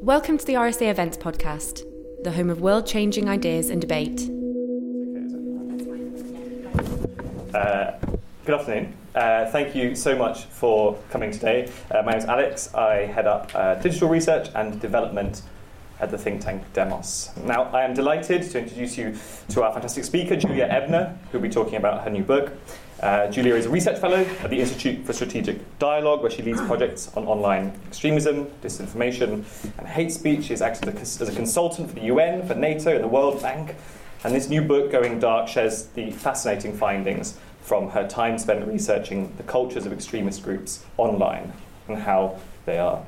[0.00, 1.82] Welcome to the RSA Events Podcast,
[2.22, 4.20] the home of world changing ideas and debate.
[7.54, 7.92] Uh,
[8.44, 8.94] good afternoon.
[9.14, 11.70] Uh, thank you so much for coming today.
[11.90, 12.74] Uh, my name is Alex.
[12.74, 15.42] I head up uh, digital research and development
[16.00, 17.30] at the think tank Demos.
[17.44, 19.16] Now, I am delighted to introduce you
[19.48, 22.52] to our fantastic speaker, Julia Ebner, who'll be talking about her new book.
[23.00, 26.62] Uh, Julia is a research fellow at the Institute for Strategic Dialogue, where she leads
[26.62, 29.44] projects on online extremism, disinformation,
[29.76, 30.44] and hate speech.
[30.44, 33.74] She's acted as a consultant for the UN, for NATO, and the World Bank.
[34.24, 39.30] And this new book, Going Dark, shares the fascinating findings from her time spent researching
[39.36, 41.52] the cultures of extremist groups online
[41.88, 43.04] and how they are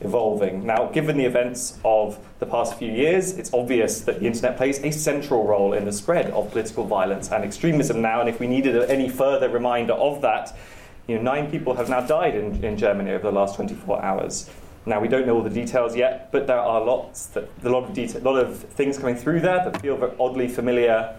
[0.00, 0.66] evolving.
[0.66, 4.78] Now, given the events of the past few years, it's obvious that the internet plays
[4.84, 8.46] a central role in the spread of political violence and extremism now, and if we
[8.46, 10.56] needed any further reminder of that,
[11.06, 14.50] you know, nine people have now died in, in Germany over the last 24 hours.
[14.84, 17.84] Now we don't know all the details yet, but there are lots that a lot
[17.84, 21.16] of detail, a lot of things coming through there that feel oddly familiar.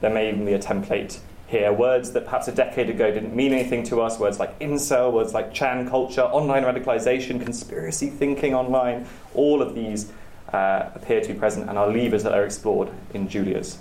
[0.00, 1.18] There may even be a template
[1.48, 1.72] here.
[1.72, 5.34] Words that perhaps a decade ago didn't mean anything to us, words like incel, words
[5.34, 10.12] like Chan culture, online radicalization, conspiracy thinking online, all of these
[10.52, 13.78] uh, appear to be present and are levers that are explored in Julia's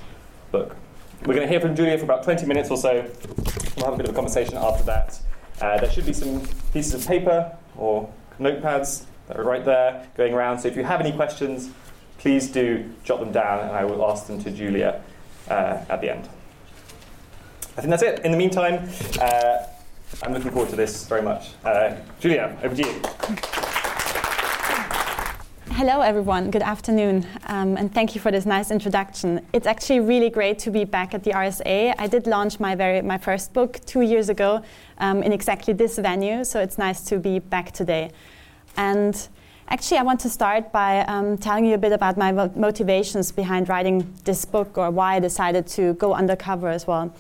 [0.52, 0.76] book.
[1.26, 3.06] We're going to hear from Julia for about 20 minutes or so.
[3.76, 5.20] We'll have a bit of a conversation after that.
[5.60, 10.34] Uh, there should be some pieces of paper or notepads that are right there going
[10.34, 10.60] around.
[10.60, 11.70] So if you have any questions,
[12.20, 15.02] please do jot them down and I will ask them to Julia
[15.50, 16.30] uh, at the end.
[17.78, 18.26] I think that's it.
[18.26, 18.90] In the meantime,
[19.22, 19.58] uh,
[20.24, 21.52] I'm looking forward to this very much.
[21.64, 23.02] Uh, Julia, over to you.
[25.76, 26.50] Hello, everyone.
[26.50, 29.46] Good afternoon, um, and thank you for this nice introduction.
[29.54, 31.94] It's actually really great to be back at the RSA.
[32.00, 34.64] I did launch my very my first book two years ago
[34.98, 38.10] um, in exactly this venue, so it's nice to be back today.
[38.76, 39.16] And
[39.70, 43.70] actually, I want to start by um, telling you a bit about my motivations behind
[43.70, 47.14] writing this book, or why I decided to go undercover as well.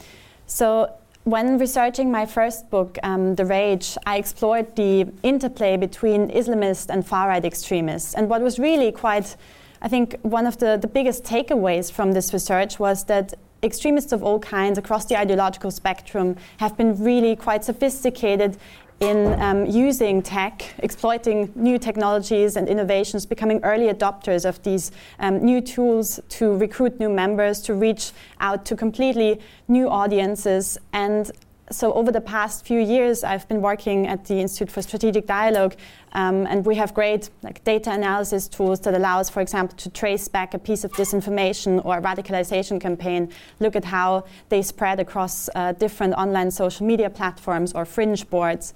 [0.47, 0.93] So
[1.25, 7.05] when researching my first book, um, The Rage, I explored the interplay between Islamist and
[7.05, 8.15] far right extremists.
[8.15, 9.35] And what was really quite,
[9.81, 14.23] I think, one of the, the biggest takeaways from this research was that extremists of
[14.23, 18.57] all kinds across the ideological spectrum have been really quite sophisticated
[18.99, 25.43] in um, using tech, exploiting new technologies and innovations, becoming early adopters of these um,
[25.43, 30.77] new tools to recruit new members, to reach out to completely new audiences.
[30.93, 31.31] And
[31.69, 35.75] so over the past few years, I've been working at the Institute for Strategic Dialogue,
[36.13, 39.89] um, and we have great like data analysis tools that allow us, for example, to
[39.89, 43.29] trace back a piece of disinformation or a radicalization campaign,
[43.59, 48.73] look at how they spread across uh, different online social media platforms or fringe boards.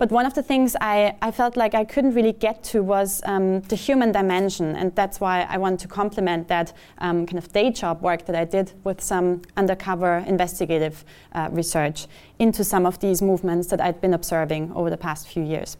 [0.00, 3.20] But one of the things I, I felt like I couldn't really get to was
[3.26, 7.52] um, the human dimension, and that's why I want to complement that um, kind of
[7.52, 12.06] day job work that I did with some undercover investigative uh, research
[12.38, 15.76] into some of these movements that I'd been observing over the past few years.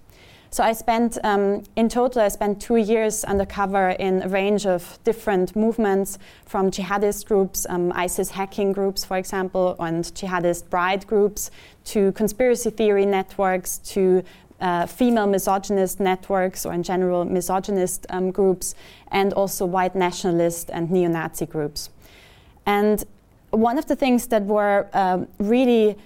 [0.52, 4.98] So I spent, um, in total, I spent two years undercover in a range of
[5.04, 11.52] different movements, from jihadist groups, um, ISIS hacking groups, for example, and jihadist bride groups,
[11.84, 14.24] to conspiracy theory networks, to
[14.60, 18.74] uh, female misogynist networks, or in general misogynist um, groups,
[19.12, 21.90] and also white nationalist and neo-Nazi groups.
[22.66, 23.04] And
[23.50, 25.96] one of the things that were uh, really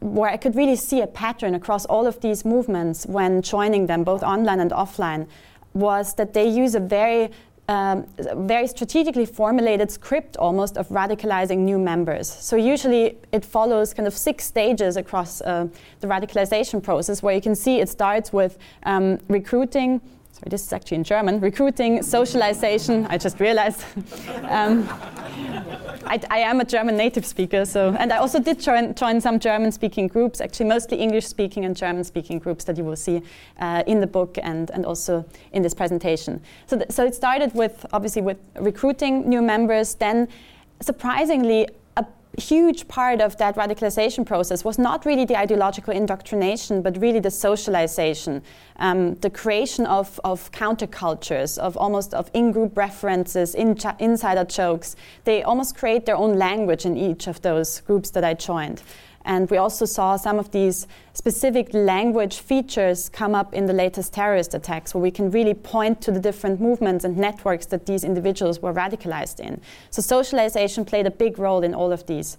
[0.00, 4.04] where I could really see a pattern across all of these movements when joining them,
[4.04, 5.26] both online and offline,
[5.74, 7.30] was that they use a very
[7.68, 12.26] um, very strategically formulated script almost of radicalizing new members.
[12.26, 15.68] So usually it follows kind of six stages across uh,
[16.00, 20.00] the radicalization process, where you can see it starts with um, recruiting,
[20.38, 23.84] sorry, this is actually in German, recruiting, socialization, I just realized.
[24.48, 24.88] um,
[26.04, 29.38] I, I, am a German native speaker, so, and I also did join, join some
[29.38, 33.20] German speaking groups, actually mostly English speaking and German speaking groups that you will see
[33.58, 36.40] uh, in the book and, and also in this presentation.
[36.66, 40.28] So, th- so it started with, obviously, with recruiting new members, then
[40.80, 41.68] surprisingly,
[42.38, 47.30] huge part of that radicalization process was not really the ideological indoctrination, but really the
[47.30, 48.42] socialization,
[48.76, 54.96] um, the creation of, of countercultures, of almost of in-group references, in insider jokes.
[55.24, 58.82] They almost create their own language in each of those groups that I joined.
[59.28, 64.14] And we also saw some of these specific language features come up in the latest
[64.14, 68.04] terrorist attacks, where we can really point to the different movements and networks that these
[68.04, 69.60] individuals were radicalized in.
[69.90, 72.38] So socialization played a big role in all of these.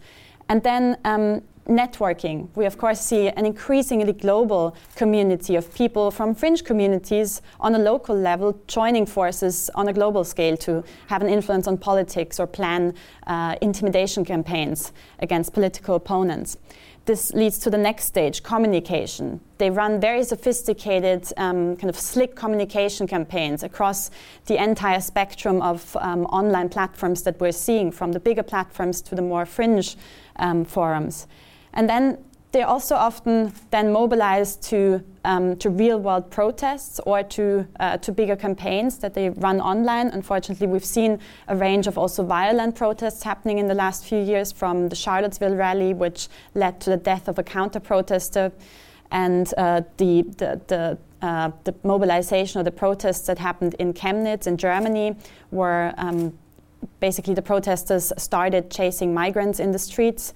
[0.50, 2.50] And then um, networking.
[2.56, 7.80] We, of course, see an increasingly global community of people from fringe communities on a
[7.80, 12.48] local level joining forces on a global scale to have an influence on politics or
[12.48, 12.94] plan
[13.28, 16.58] uh, intimidation campaigns against political opponents
[17.10, 19.40] this leads to the next stage communication.
[19.58, 24.12] They run very sophisticated, um, kind of slick communication campaigns across
[24.46, 29.16] the entire spectrum of um, online platforms that we're seeing, from the bigger platforms to
[29.16, 29.98] the more fringe
[30.36, 31.26] um, forums.
[31.74, 32.18] And then
[32.52, 38.12] they're also often then mobilized to, um, to real world protests or to, uh, to
[38.12, 40.08] bigger campaigns that they run online.
[40.08, 44.52] Unfortunately, we've seen a range of also violent protests happening in the last few years
[44.52, 48.52] from the Charlottesville rally, which led to the death of a counter protester,
[49.12, 54.48] and uh, the, the, the, uh, the, mobilization or the protests that happened in Chemnitz
[54.48, 55.16] in Germany,
[55.52, 56.38] where um,
[57.00, 60.34] basically the protesters started chasing migrants in the streets.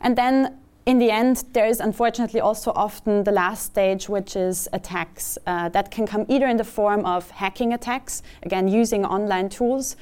[0.00, 4.68] And then in the end, there is unfortunately also often the last stage, which is
[4.72, 5.36] attacks.
[5.44, 9.96] Uh, that can come either in the form of hacking attacks, again, using online tools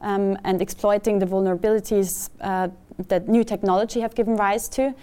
[0.00, 2.68] um, and exploiting the vulnerabilities uh,
[3.08, 4.94] that new technology have given rise to,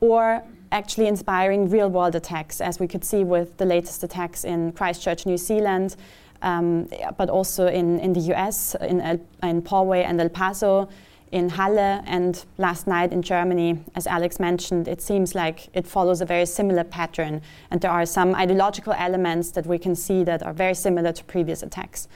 [0.00, 0.42] or
[0.72, 5.24] actually inspiring real world attacks, as we could see with the latest attacks in Christchurch,
[5.24, 5.96] New Zealand,
[6.42, 6.86] um,
[7.16, 10.90] but also in, in the US, in, El, in Poway and El Paso
[11.32, 16.20] in Halle and last night in Germany, as Alex mentioned, it seems like it follows
[16.20, 17.40] a very similar pattern.
[17.70, 21.24] And there are some ideological elements that we can see that are very similar to
[21.24, 22.06] previous attacks.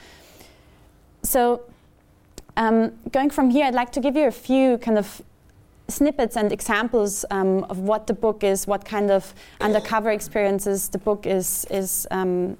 [1.23, 1.63] So,
[2.55, 5.21] um, going from here, I'd like to give you a few kind of
[5.87, 10.97] snippets and examples um, of what the book is, what kind of undercover experiences the
[10.97, 12.57] book is is um,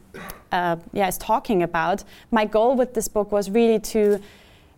[0.51, 2.03] uh, yeah is talking about.
[2.31, 4.19] My goal with this book was really to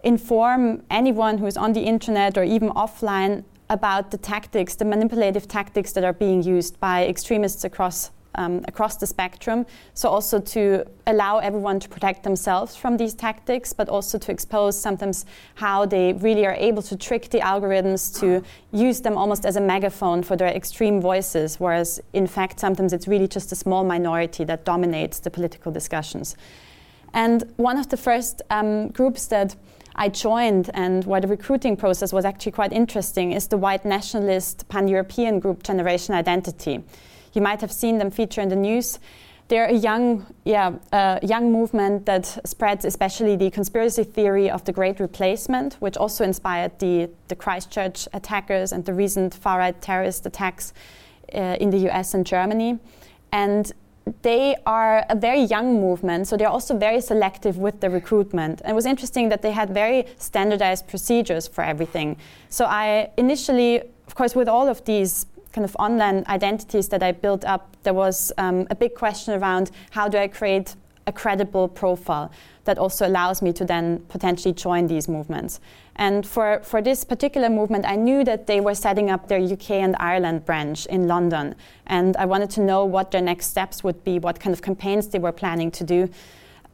[0.04, 5.48] inform anyone who is on the internet or even offline about the tactics, the manipulative
[5.48, 9.66] tactics that are being used by extremists across um, across the spectrum.
[9.94, 14.80] So also to allow everyone to protect themselves from these tactics, but also to expose
[14.80, 15.26] sometimes
[15.56, 19.62] how they really are able to trick the algorithms to use them almost as a
[19.62, 24.44] megaphone for their extreme voices, whereas in fact sometimes it's really just a small minority
[24.44, 26.36] that dominates the political discussions.
[27.14, 29.56] And one of the first um, groups that
[29.96, 34.68] I joined and where the recruiting process was actually quite interesting is the white nationalist
[34.70, 36.84] pan European group Generation Identity.
[37.34, 39.00] You might have seen them feature in the news.
[39.50, 44.72] They're a young, yeah, uh, young movement that spreads especially the conspiracy theory of the
[44.72, 50.26] Great Replacement, which also inspired the, the Christchurch attackers and the recent far right terrorist
[50.28, 50.72] attacks
[51.34, 52.78] uh, in the US and Germany.
[53.32, 53.72] And
[54.22, 58.62] they are a very young movement, so they're also very selective with the recruitment.
[58.62, 62.18] And it was interesting that they had very standardized procedures for everything.
[62.50, 67.12] So I initially, of course, with all of these kind of online identities that I
[67.12, 70.76] built up, there was um, a big question around how do I create
[71.08, 72.32] a credible profile
[72.70, 75.60] that also allows me to then potentially join these movements.
[75.96, 79.72] And for, for this particular movement, I knew that they were setting up their UK
[79.72, 81.56] and Ireland branch in London.
[81.88, 85.08] And I wanted to know what their next steps would be, what kind of campaigns
[85.08, 86.10] they were planning to do.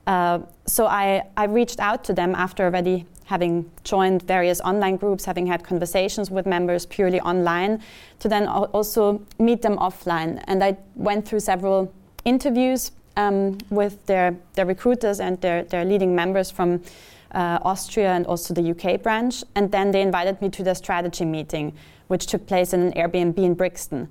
[0.06, 5.24] Uh, so I, I reached out to them after already having joined various online groups,
[5.24, 7.81] having had conversations with members purely online,
[8.19, 10.44] to then also meet them offline.
[10.47, 11.92] And I went through several
[12.25, 16.82] interviews um, with their, their recruiters and their, their leading members from
[17.31, 19.44] uh, Austria and also the UK branch.
[19.56, 21.74] And then they invited me to their strategy meeting,
[22.07, 24.07] which took place in an Airbnb in Brixton.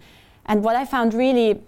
[0.46, 1.62] And what I found really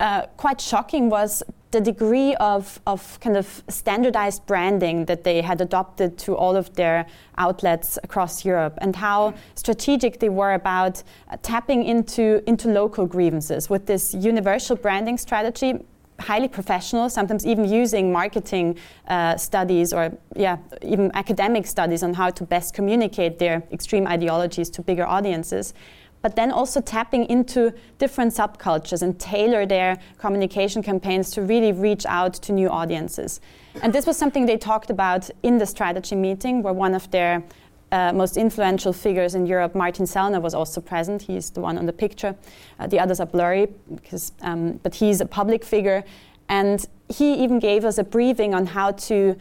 [0.00, 5.60] uh, quite shocking was the degree of, of kind of standardized branding that they had
[5.60, 7.06] adopted to all of their
[7.38, 13.68] outlets across Europe and how strategic they were about uh, tapping into, into local grievances
[13.68, 15.74] with this universal branding strategy
[16.20, 22.30] highly professional, sometimes even using marketing uh, studies or yeah, even academic studies on how
[22.30, 25.74] to best communicate their extreme ideologies to bigger audiences.
[26.22, 32.04] But then also tapping into different subcultures and tailor their communication campaigns to really reach
[32.06, 33.40] out to new audiences.
[33.82, 37.44] And this was something they talked about in the strategy meeting, where one of their
[37.92, 41.22] uh, most influential figures in Europe, Martin Sellner, was also present.
[41.22, 42.34] He's the one on the picture.
[42.78, 46.04] Uh, the others are blurry, because, um, but he's a public figure.
[46.48, 49.36] And he even gave us a briefing on how to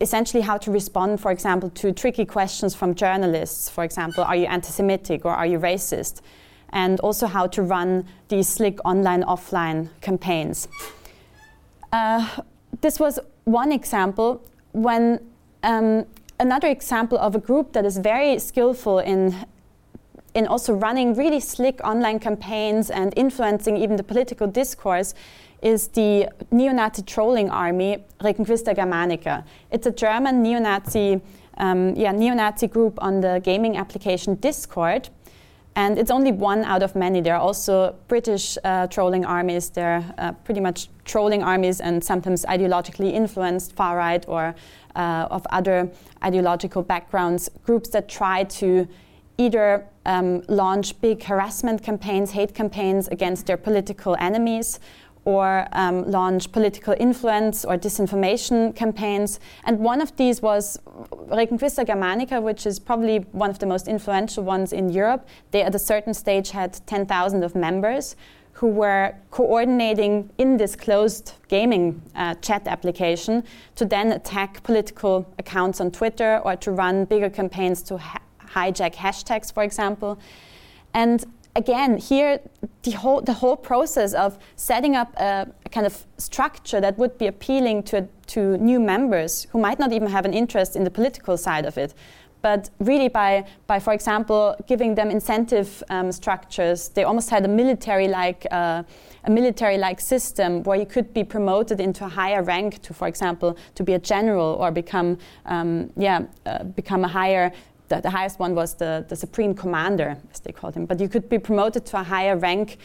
[0.00, 3.68] essentially how to respond, for example, to tricky questions from journalists.
[3.68, 6.20] For example, are you anti Semitic or are you racist?
[6.70, 10.68] And also how to run these slick online offline campaigns.
[11.92, 12.28] Uh,
[12.80, 14.42] this was one example
[14.72, 15.18] when
[15.62, 16.04] um,
[16.40, 19.34] another example of a group that is very skillful in
[20.34, 25.14] in also running really slick online campaigns and influencing even the political discourse
[25.62, 29.44] is the neo-Nazi trolling army Reconquista Germanica.
[29.72, 31.20] It's a German neo-Nazi,
[31.56, 35.08] um, yeah, neo-Nazi group on the gaming application Discord.
[35.74, 37.20] And it's only one out of many.
[37.20, 39.70] There are also British uh, trolling armies.
[39.70, 44.54] They're uh, pretty much trolling armies and sometimes ideologically influenced, far right or
[44.98, 45.90] uh, of other
[46.22, 48.86] ideological backgrounds, groups that try to
[49.38, 54.80] either um, launch big harassment campaigns, hate campaigns against their political enemies,
[55.24, 59.38] or um, launch political influence or disinformation campaigns.
[59.64, 60.78] And one of these was
[61.12, 65.28] Reconquista Germanica, which is probably one of the most influential ones in Europe.
[65.50, 68.16] They, at a certain stage, had 10,000 of members
[68.58, 73.44] who were coordinating in this closed gaming uh, chat application
[73.76, 78.94] to then attack political accounts on Twitter or to run bigger campaigns to ha- hijack
[78.96, 80.18] hashtags, for example.
[80.92, 81.24] And
[81.54, 82.40] again, here
[82.82, 87.16] the whole the whole process of setting up a, a kind of structure that would
[87.16, 90.90] be appealing to to new members who might not even have an interest in the
[90.90, 91.94] political side of it,
[92.42, 97.48] but really by by for example giving them incentive um, structures, they almost had a
[97.48, 98.46] military like.
[98.50, 98.82] Uh,
[99.24, 103.08] a military like system where you could be promoted into a higher rank to, for
[103.08, 107.52] example, to be a general or become, um, yeah, uh, become a higher
[107.88, 110.86] the, the, highest one was the, the supreme commander, as they called him.
[110.86, 112.78] But you could be promoted to a higher rank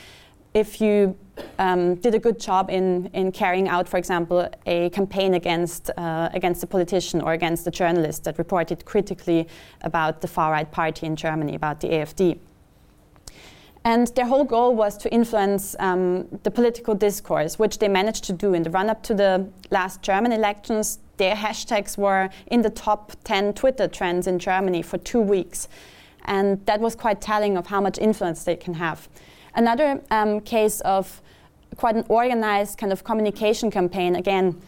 [0.54, 1.18] if you
[1.60, 6.30] um, did a good job in, in carrying out, for example, a campaign against, uh,
[6.34, 9.48] against a politician or against a journalist that reported critically
[9.82, 12.38] about the far right party in Germany, about the AfD.
[13.86, 18.34] And their whole goal was to influence um, the political discourse, which they managed to
[18.34, 22.70] do in the run up to the last German elections their hashtags were in the
[22.70, 25.68] top 10 Twitter trends in Germany for two weeks.
[26.26, 29.08] And that was quite telling of how much influence they can have.
[29.56, 31.22] Another um, case of
[31.78, 34.62] quite an organized kind of communication campaign, again,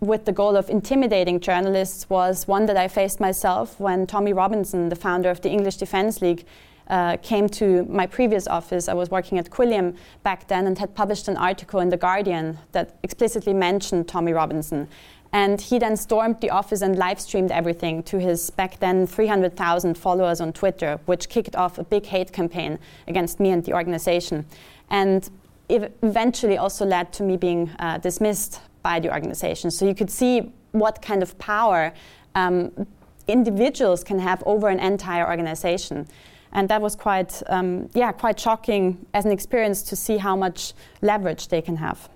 [0.00, 4.88] with the goal of intimidating journalists, was one that I faced myself when Tommy Robinson,
[4.88, 6.44] the founder of the English Defence League,
[6.88, 8.88] uh, came to my previous office.
[8.88, 12.58] I was working at Quilliam back then and had published an article in The Guardian
[12.72, 14.86] that explicitly mentioned Tommy Robinson.
[15.36, 19.98] And he then stormed the office and live streamed everything to his back then 300,000
[19.98, 24.46] followers on Twitter, which kicked off a big hate campaign against me and the organization.
[24.88, 25.28] And
[25.68, 29.70] it eventually also led to me being uh, dismissed by the organization.
[29.70, 31.92] So you could see what kind of power
[32.34, 32.86] um,
[33.28, 36.08] individuals can have over an entire organization.
[36.52, 40.72] And that was quite, um, yeah, quite shocking as an experience to see how much
[41.02, 42.08] leverage they can have.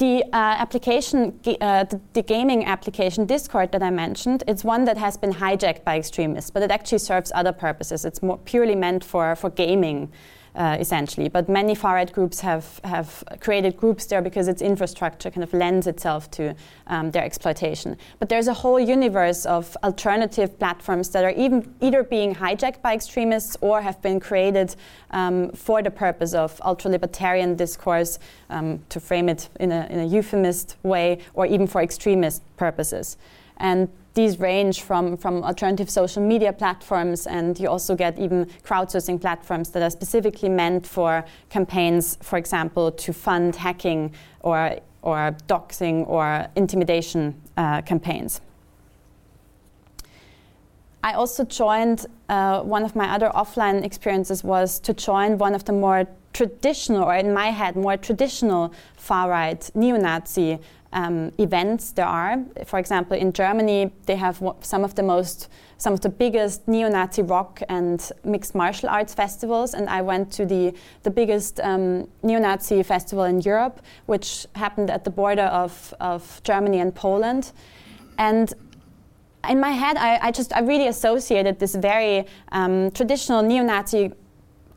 [0.00, 4.96] The uh, application, uh, the, the, gaming application Discord that I mentioned, it's one that
[4.96, 8.06] has been hijacked by extremists, but it actually serves other purposes.
[8.06, 10.10] It's more purely meant for, for gaming
[10.54, 11.28] uh, essentially.
[11.28, 15.52] But many far right groups have, have created groups there because its infrastructure kind of
[15.52, 16.54] lends itself to
[16.86, 17.96] um, their exploitation.
[18.18, 22.94] But there's a whole universe of alternative platforms that are even either being hijacked by
[22.94, 24.74] extremists or have been created
[25.10, 30.00] um, for the purpose of ultra libertarian discourse, um, to frame it in a, in
[30.00, 33.16] a euphemist way, or even for extremist purposes.
[33.56, 39.20] And these range from, from alternative social media platforms, and you also get even crowdsourcing
[39.20, 46.06] platforms that are specifically meant for campaigns, for example, to fund hacking or, or doxing
[46.08, 48.40] or intimidation uh, campaigns.
[51.02, 55.64] I also joined, uh, one of my other offline experiences was to join one of
[55.64, 60.58] the more traditional, or in my head, more traditional far right neo Nazi
[60.92, 62.42] um, events there are.
[62.64, 67.22] For example, in Germany, they have some of the most, some of the biggest neo-Nazi
[67.22, 72.82] rock and mixed martial arts festivals, and I went to the the biggest um, neo-Nazi
[72.82, 77.52] festival in Europe, which happened at the border of of Germany and Poland,
[78.18, 78.52] and.
[79.48, 84.12] In my head, I, I just I really associated this very um, traditional neo-Nazi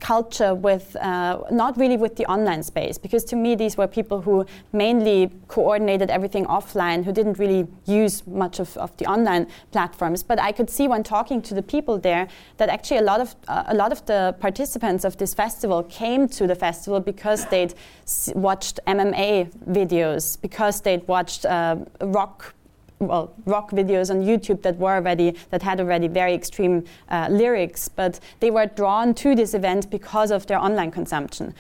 [0.04, 4.22] culture with uh, not really with the online space because to me these were people
[4.22, 10.22] who mainly coordinated everything offline who didn't really use much of, of the online platforms.
[10.22, 13.36] But i could see when talking to the people there that actually a lot of
[13.48, 17.74] uh, a lot of the participants of this festival came to the festival because they'd
[18.36, 22.54] watched mma videos because they'd watched uh, rock
[23.08, 27.88] well, rock videos on YouTube that were already that had already very extreme uh, lyrics,
[27.88, 31.54] but they were drawn to this event because of their online consumption.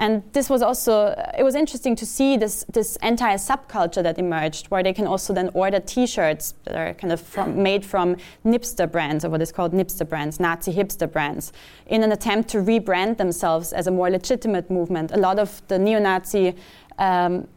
[0.00, 4.68] And this was also, it was interesting to see this, this entire subculture that emerged,
[4.68, 8.16] where they can also then order t shirts that are kind of from, made from
[8.44, 11.52] Nipster brands, or what is called Nipster brands, Nazi hipster brands,
[11.86, 15.10] in an attempt to rebrand themselves as a more legitimate movement.
[15.10, 16.54] A lot of the neo Nazi
[16.98, 17.48] um,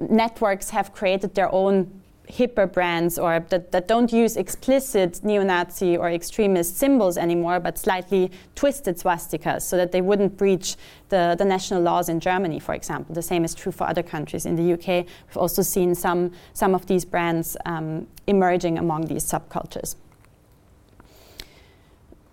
[0.00, 6.10] networks have created their own hipper brands or that, that don't use explicit neo-Nazi or
[6.10, 10.76] extremist symbols anymore, but slightly twisted swastikas so that they wouldn't breach
[11.08, 13.14] the, the national laws in Germany, for example.
[13.14, 14.46] The same is true for other countries.
[14.46, 19.24] In the UK, we've also seen some, some of these brands um, emerging among these
[19.24, 19.96] subcultures.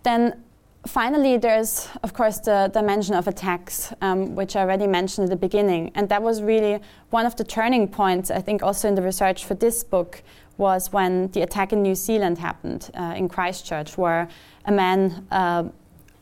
[0.04, 0.44] Then
[0.88, 5.36] finally, there's, of course, the dimension of attacks, um, which I already mentioned at the
[5.36, 5.92] beginning.
[5.96, 9.46] And that was really one of the turning points, I think, also in the research
[9.46, 10.24] for this book,
[10.58, 14.28] was when the attack in New Zealand happened uh, in Christchurch, where
[14.66, 15.64] a man uh,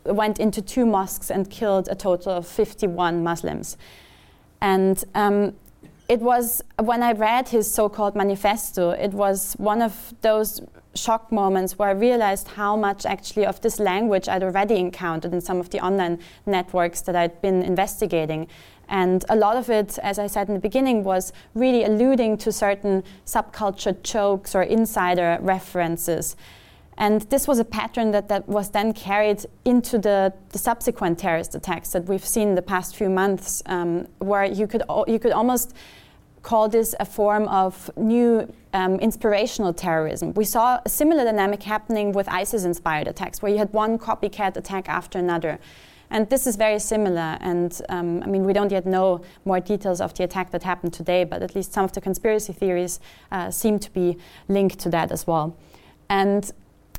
[0.06, 3.78] went into two mosques and killed a total of 51 Muslims.
[4.62, 5.56] And um,
[6.08, 10.62] it was, when I read his so called manifesto, it was one of those
[10.98, 15.42] shock moments where I realized how much actually of this language I'd already encountered in
[15.42, 18.48] some of the online networks that I'd been investigating.
[18.90, 22.52] And a lot of it, as I said in the beginning, was really alluding to
[22.52, 26.36] certain subculture jokes or insider references.
[26.98, 31.54] And this was a pattern that, that was then carried into the, the subsequent terrorist
[31.54, 35.76] attacks that we've seen the past few months, um, where you could, you could almost
[36.48, 40.34] call this a form of new um, inspirational terrorism.
[40.34, 44.56] We saw a similar dynamic happening with ISIS inspired attacks, where you had one copycat
[44.56, 45.60] attack after another.
[46.10, 47.38] And this is very similar.
[47.42, 50.94] And um, I mean, we don't yet know more details of the attack that happened
[50.94, 54.90] today, but at least some of the conspiracy theories uh, seem to be linked to
[54.90, 55.54] that as well.
[56.10, 56.50] And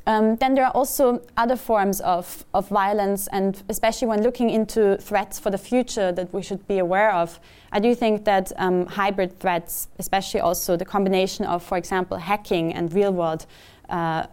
[0.09, 4.97] um, then there are also other forms of, of violence, and especially when looking into
[4.97, 7.39] threats for the future that we should be aware of,
[7.71, 12.73] I do think that um, hybrid threats, especially also the combination of, for example, hacking
[12.73, 13.45] and real world
[13.89, 14.25] uh,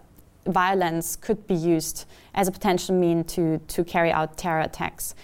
[0.46, 5.14] violence, could be used as a potential mean to, to carry out terror attacks.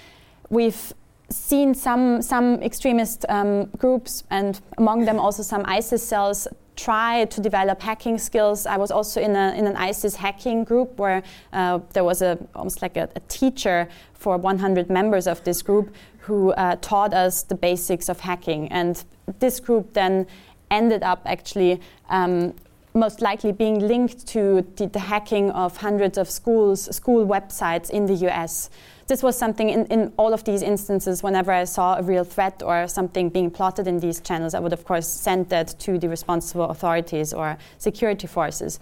[0.51, 0.93] We've
[1.31, 6.47] seen some, some extremist um, groups, and among them also some ISIS cells,
[6.83, 8.67] try to develop hacking skills.
[8.67, 12.39] I was also in, a, in an ISIS hacking group where uh, there was a,
[12.55, 17.45] almost like a, a, teacher for 100 members of this group who uh, taught us
[17.45, 18.71] the basics of hacking.
[18.73, 19.03] And
[19.39, 20.27] this group then
[20.71, 22.55] ended up actually um,
[22.95, 28.07] most likely being linked to the, the, hacking of hundreds of schools, school websites in
[28.07, 28.71] the US
[29.13, 32.63] this was something in, in all of these instances, whenever I saw a real threat
[32.65, 36.09] or something being plotted in these channels, I would, of course, send that to the
[36.09, 38.81] responsible authorities or security forces.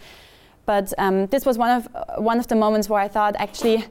[0.66, 3.84] But um, this was one of, uh, one of the moments where I thought, actually,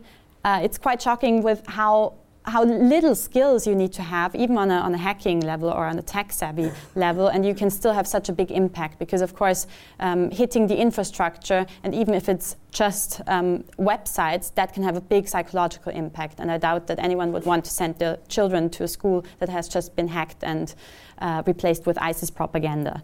[0.45, 2.13] uh, it's quite shocking with how
[2.49, 5.85] how little skills you need to have, even on a, on a hacking level or
[5.85, 9.21] on a tech savvy level, and you can still have such a big impact because,
[9.21, 9.67] of course,
[9.99, 15.01] um, hitting the infrastructure, and even if it's just um, websites, that can have a
[15.01, 16.39] big psychological impact.
[16.39, 19.49] And I doubt that anyone would want to send their children to a school that
[19.49, 20.73] has just been hacked and
[21.19, 23.01] uh, replaced with ISIS propaganda.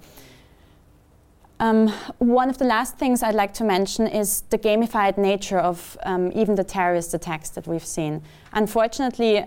[1.60, 1.88] Um,
[2.18, 6.32] one of the last things I'd like to mention is the gamified nature of um,
[6.36, 8.22] even the terrorist attacks that we've seen.
[8.52, 9.46] Unfortunately,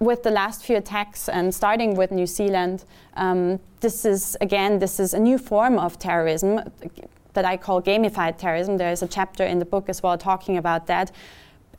[0.00, 4.98] with the last few attacks and starting with New Zealand, um, this is again this
[4.98, 6.60] is a new form of terrorism
[7.34, 8.78] that I call gamified terrorism.
[8.78, 11.12] There is a chapter in the book as well talking about that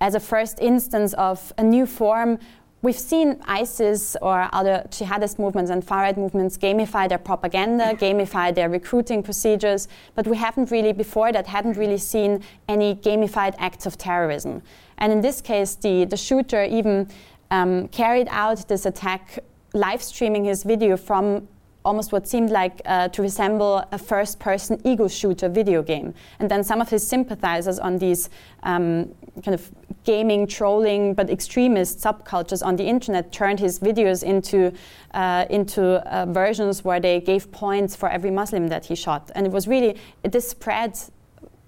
[0.02, 2.40] as a first instance of a new form
[2.82, 8.56] We've seen ISIS or other jihadist movements and far right movements gamify their propaganda, gamify
[8.56, 13.86] their recruiting procedures, but we haven't really, before that, hadn't really seen any gamified acts
[13.86, 14.62] of terrorism.
[14.98, 17.10] And in this case, the, the shooter even
[17.52, 19.40] um, carried out this attack
[19.74, 21.50] live streaming his video from
[21.86, 26.14] almost what seemed like uh, to resemble a first person ego shooter video game.
[26.40, 28.30] And then some of his sympathizers on these
[28.64, 29.14] um,
[29.44, 29.72] kind of
[30.04, 34.74] gaming, trolling, but extremist subcultures on the internet turned his videos into,
[35.14, 39.32] uh, into uh, versions where they gave points for every Muslim that he shot.
[39.36, 40.98] And it was really, this spread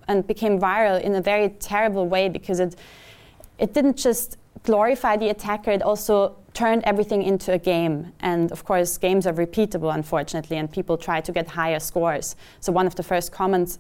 [0.08, 2.76] and became viral in a very terrible way because it,
[3.60, 8.12] it didn't just glorify the attacker, it also turned everything into a game.
[8.20, 12.36] And of course, games are repeatable, unfortunately, and people try to get higher scores.
[12.60, 13.80] So, one of the first comments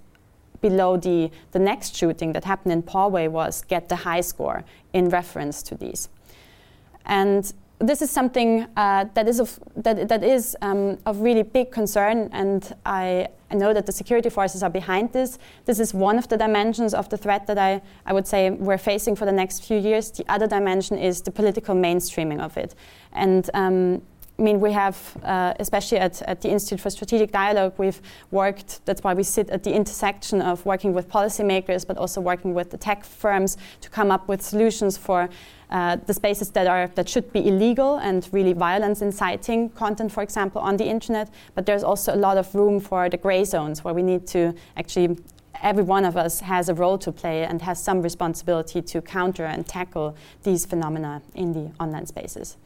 [0.62, 4.64] below the, the next shooting that happened in Poway was get the high score
[4.94, 6.10] in reference to these.
[7.06, 11.72] And this is something uh, that is of that that is um, of really big
[11.72, 15.40] concern, and I, I know that the security forces are behind this.
[15.66, 18.78] This is one of the dimensions of the threat that I, I would say we're
[18.78, 20.12] facing for the next few years.
[20.12, 22.76] The other dimension is the political mainstreaming of it,
[23.14, 24.02] and um,
[24.42, 28.84] I mean, we have, uh, especially at, at the Institute for Strategic Dialogue, we've worked,
[28.86, 32.72] that's why we sit at the intersection of working with policymakers, but also working with
[32.72, 35.30] the tech firms to come up with solutions for
[35.72, 40.24] uh, the spaces that, are, that should be illegal and really violence inciting content, for
[40.24, 41.30] example, on the internet.
[41.56, 44.54] But there's also a lot of room for the gray zones where we need to
[44.78, 45.18] actually
[45.64, 49.46] every one of us has a role to play and has some responsibility to counter
[49.46, 52.58] and tackle these phenomena in the online spaces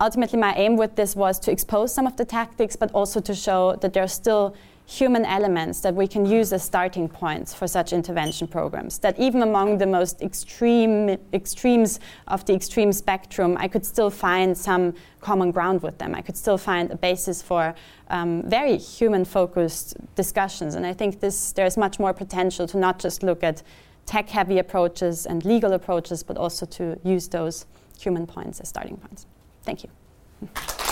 [0.00, 3.34] ultimately my aim with this was to expose some of the tactics, but also to
[3.34, 4.54] show that there are still
[4.88, 8.98] human elements that we can use as starting points for such intervention programs.
[9.00, 14.56] That even among the most extreme extremes of the extreme spectrum, I could still find
[14.56, 16.14] some common ground with them.
[16.14, 17.74] I could still find a basis for
[18.08, 20.74] um, very human-focused discussions.
[20.74, 23.62] And I think this there's much more potential to not just look at
[24.06, 27.66] tech-heavy approaches and legal approaches, but also to use those
[28.00, 29.26] human points as starting points.
[29.64, 30.87] Thank you.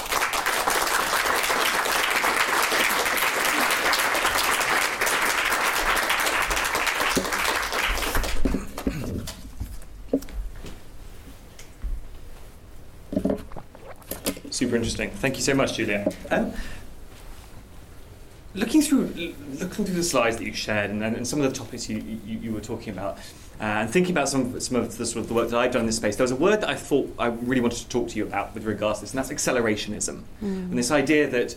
[14.57, 15.11] Super interesting.
[15.11, 16.11] Thank you so much, Julia.
[16.31, 16.51] Um,
[18.55, 19.09] looking through
[19.61, 22.39] looking through the slides that you shared and, and some of the topics you, you,
[22.39, 23.19] you were talking about,
[23.61, 25.81] uh, and thinking about some, some of the sort of the work that I've done
[25.81, 28.09] in this space, there was a word that I thought I really wanted to talk
[28.09, 30.23] to you about with regards to this, and that's accelerationism.
[30.43, 30.71] Mm.
[30.71, 31.55] And this idea that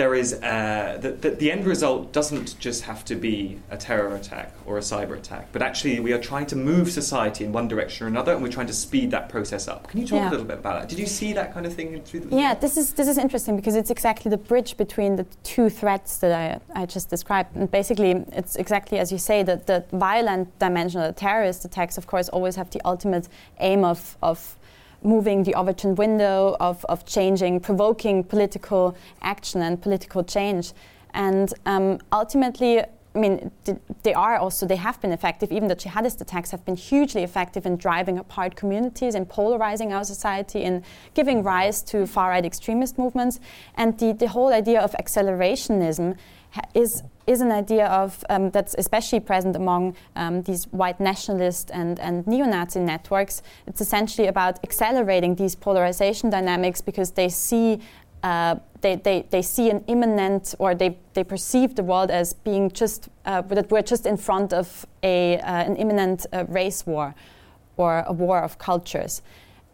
[0.00, 4.14] there is uh, that, that the end result doesn't just have to be a terror
[4.16, 7.68] attack or a cyber attack, but actually we are trying to move society in one
[7.68, 9.88] direction or another, and we're trying to speed that process up.
[9.90, 10.30] Can you talk yeah.
[10.30, 10.88] a little bit about that?
[10.88, 12.34] Did you see that kind of thing through the?
[12.34, 16.16] Yeah, this is this is interesting because it's exactly the bridge between the two threats
[16.22, 20.46] that I, I just described, and basically it's exactly as you say that the violent
[20.58, 24.56] dimension of the terrorist attacks, of course, always have the ultimate aim of of
[25.02, 30.72] moving the Overton window, of, of changing, provoking political action and political change.
[31.14, 33.50] And um, ultimately, I mean,
[34.04, 35.50] they are also, they have been effective.
[35.50, 40.04] Even the jihadist attacks have been hugely effective in driving apart communities, in polarizing our
[40.04, 40.84] society, in
[41.14, 43.40] giving rise to far right extremist movements.
[43.74, 46.16] And the, the whole idea of accelerationism
[46.74, 52.00] is is an idea of um, that's especially present among um, these white nationalist and,
[52.00, 53.42] and neo-Nazi networks.
[53.68, 57.80] It's essentially about accelerating these polarization dynamics because they see
[58.22, 62.70] uh, they, they, they see an imminent or they, they perceive the world as being
[62.70, 67.14] just uh, that we're just in front of a, uh, an imminent uh, race war
[67.76, 69.22] or a war of cultures.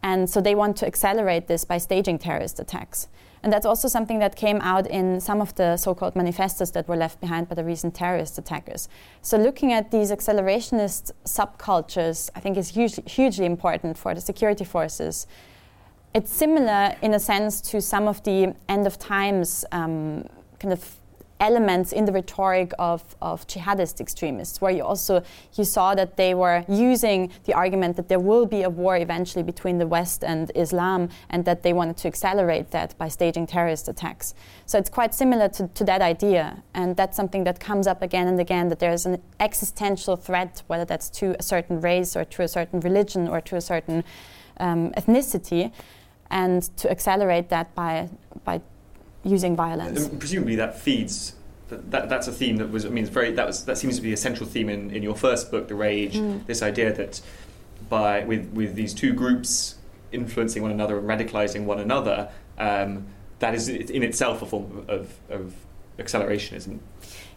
[0.02, 3.08] And so they want to accelerate this by staging terrorist attacks.
[3.42, 6.88] And that's also something that came out in some of the so called manifestos that
[6.88, 8.88] were left behind by the recent terrorist attackers.
[9.22, 14.64] So, looking at these accelerationist subcultures, I think is hugely, hugely important for the security
[14.64, 15.26] forces.
[16.14, 20.24] It's similar in a sense to some of the end of times um,
[20.58, 20.96] kind of
[21.40, 25.22] elements in the rhetoric of, of jihadist extremists, where you also
[25.54, 29.42] you saw that they were using the argument that there will be a war eventually
[29.42, 33.88] between the West and Islam, and that they wanted to accelerate that by staging terrorist
[33.88, 34.34] attacks.
[34.64, 38.28] So it's quite similar to, to that idea, and that's something that comes up again
[38.28, 38.68] and again.
[38.68, 42.80] That there's an existential threat, whether that's to a certain race or to a certain
[42.80, 44.04] religion or to a certain
[44.58, 45.72] um, ethnicity,
[46.30, 48.08] and to accelerate that by
[48.44, 48.60] by
[49.26, 50.06] using violence.
[50.06, 51.34] And presumably, that feeds.
[51.68, 52.86] That, that, that's a theme that was.
[52.86, 53.32] I mean, it's very.
[53.32, 53.64] That was.
[53.64, 56.14] That seems to be a central theme in, in your first book, The Rage.
[56.14, 56.46] Mm.
[56.46, 57.20] This idea that
[57.88, 59.76] by with with these two groups
[60.12, 63.06] influencing one another and radicalizing one another, um,
[63.40, 65.54] that is in itself a form of, of
[65.98, 66.78] accelerationism.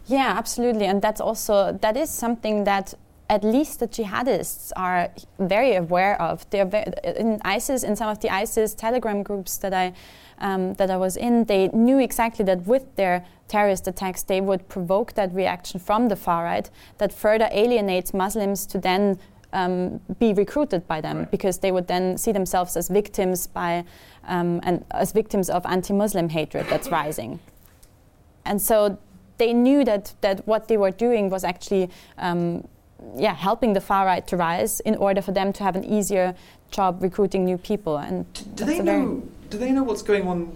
[0.06, 2.94] Yeah, absolutely, and that's also that is something that
[3.30, 6.44] at least the jihadists are very aware of.
[6.50, 9.92] They're very, in ISIS, in some of the ISIS Telegram groups that I
[10.40, 14.68] um, that I was in, they knew exactly that with their terrorist attacks, they would
[14.68, 19.18] provoke that reaction from the far right that further alienates Muslims to then
[19.52, 21.30] um, be recruited by them right.
[21.30, 23.84] because they would then see themselves as victims by
[24.28, 27.40] um, and as victims of anti-Muslim hatred that's rising.
[28.44, 28.98] And so
[29.38, 31.90] they knew that that what they were doing was actually.
[32.18, 32.68] Um,
[33.16, 36.34] yeah, helping the far right to rise in order for them to have an easier
[36.70, 37.96] job recruiting new people.
[37.96, 39.22] And do they know?
[39.50, 40.52] Do they know what's going on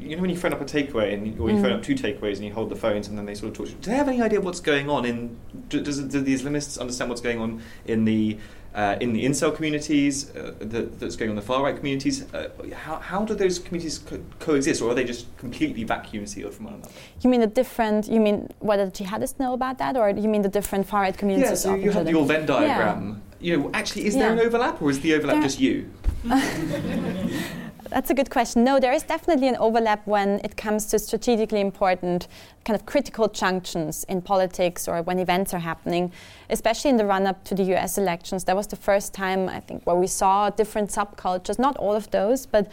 [0.00, 1.62] you know when you phone up a takeaway and or you mm.
[1.62, 3.66] phone up two takeaways and you hold the phones and then they sort of talk.
[3.66, 5.36] To you, do they have any idea what's going on in?
[5.68, 8.38] Do, does, do the Islamists understand what's going on in the
[8.74, 12.32] uh, in the incel communities uh, that, that's going on the far right communities.
[12.32, 16.54] Uh, how, how do those communities co- coexist, or are they just completely vacuum sealed
[16.54, 16.90] from one another?
[17.20, 18.08] You mean the different?
[18.08, 21.16] You mean whether the jihadists know about that, or you mean the different far right
[21.16, 21.50] communities?
[21.50, 23.22] Yeah, so you have your Venn diagram.
[23.40, 23.50] Yeah.
[23.52, 24.22] You know, actually, is yeah.
[24.22, 25.90] there an overlap, or is the overlap there just you?
[27.90, 28.62] That's a good question.
[28.62, 32.28] No, there is definitely an overlap when it comes to strategically important,
[32.64, 36.12] kind of critical junctions in politics or when events are happening,
[36.50, 38.44] especially in the run up to the US elections.
[38.44, 42.06] That was the first time, I think, where we saw different subcultures, not all of
[42.10, 42.64] those, but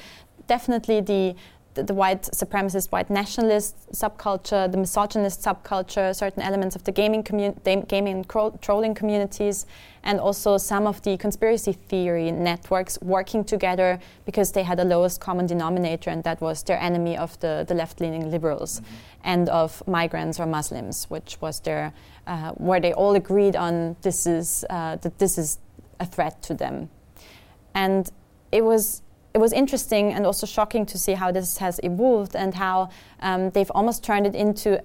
[0.48, 1.36] definitely the
[1.78, 7.22] the, the, white supremacist, white nationalist subculture, the misogynist subculture, certain elements of the gaming,
[7.24, 9.68] commu- gaming and cro- trolling communities,
[10.04, 15.22] and also some of the conspiracy theory networks working together because they had the lowest
[15.22, 19.32] common denominator, and that was their enemy of the, the left leaning liberals mm-hmm.
[19.32, 21.94] and of migrants or Muslims, which was their,
[22.26, 25.60] uh, where they all agreed on this is, uh, that this is
[26.00, 26.90] a threat to them.
[27.74, 28.10] And
[28.52, 29.02] it was
[29.34, 33.52] it was interesting and also shocking to see how this has evolved and how um,
[33.52, 34.82] they've almost turned it into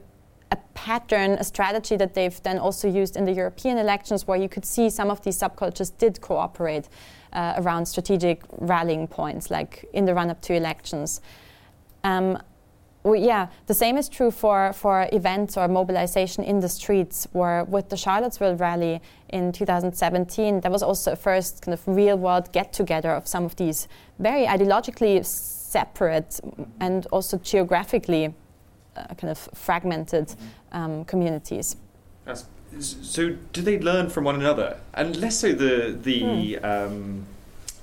[0.50, 4.50] a pattern, a strategy that they've then also used in the European elections, where you
[4.50, 6.88] could see some of these subcultures did cooperate
[7.32, 11.22] uh, around strategic rallying points, like in the run up to elections.
[12.04, 12.36] Um,
[13.04, 17.64] well, yeah, the same is true for, for events or mobilization in the streets, where
[17.64, 22.52] with the Charlottesville rally in 2017, there was also a first kind of real world
[22.52, 23.88] get together of some of these
[24.20, 26.38] very ideologically separate
[26.78, 28.32] and also geographically
[28.96, 30.34] uh, kind of fragmented
[30.70, 31.76] um, communities.
[32.78, 34.78] so, do they learn from one another?
[34.94, 36.64] And less so the, the hmm.
[36.64, 37.26] um,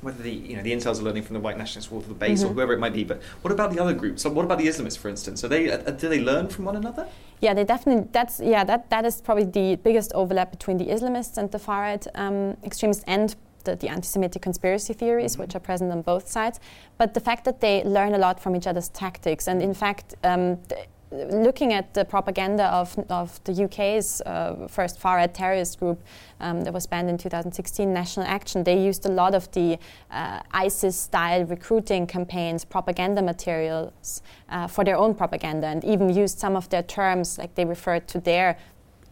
[0.02, 2.20] whether the you know the incels are learning from the white nationalist nationalists or the
[2.20, 2.52] base mm-hmm.
[2.52, 3.04] or whoever it might be.
[3.04, 4.22] But what about the other groups?
[4.22, 5.44] So what about the Islamists, for instance?
[5.44, 7.08] Are they uh, do they learn from one another?
[7.42, 8.08] Yeah, they definitely.
[8.12, 8.64] That's yeah.
[8.64, 12.58] That that is probably the biggest overlap between the Islamists and the far right um,
[12.64, 13.36] extremists and
[13.66, 15.42] the, the, anti-Semitic conspiracy theories, mm-hmm.
[15.42, 16.60] which are present on both sides.
[16.98, 20.16] But the fact that they learn a lot from each other's tactics, and in fact.
[20.24, 25.80] Um, th- looking at the propaganda of, of the UK's uh, first far right terrorist
[25.80, 26.00] group
[26.40, 29.78] um, that was banned in 2016, National Action, they used a lot of the
[30.12, 36.38] uh, ISIS style recruiting campaigns, propaganda materials uh, for their own propaganda, and even used
[36.38, 38.58] some of their terms, like they referred to their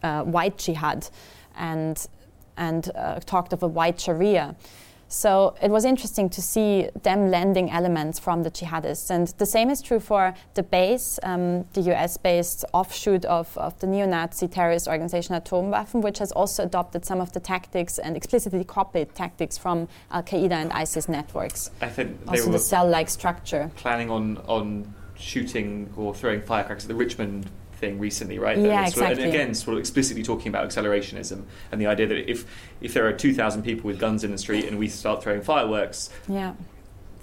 [0.02, 1.08] uh, white jihad
[1.56, 2.06] and,
[2.56, 4.54] and uh, talked of a white Sharia.
[5.08, 9.10] So it was interesting to see them lending elements from the jihadists.
[9.10, 13.78] And the same is true for the base, um, the US based offshoot of, of
[13.80, 18.16] the neo Nazi terrorist organization Atomwaffen, which has also adopted some of the tactics and
[18.16, 21.70] explicitly copied tactics from Al Qaeda and ISIS networks.
[21.80, 23.70] I think also the cell like structure.
[23.76, 28.58] Planning on, on shooting or throwing firecrackers at the Richmond thing recently, right?
[28.58, 29.24] Yeah, exactly.
[29.24, 32.44] and again, sort of explicitly talking about accelerationism and the idea that if
[32.80, 35.42] if there are two thousand people with guns in the street and we start throwing
[35.42, 36.54] fireworks, yeah,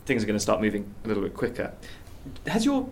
[0.06, 1.74] things are going to start moving a little bit quicker.
[2.48, 2.90] Has your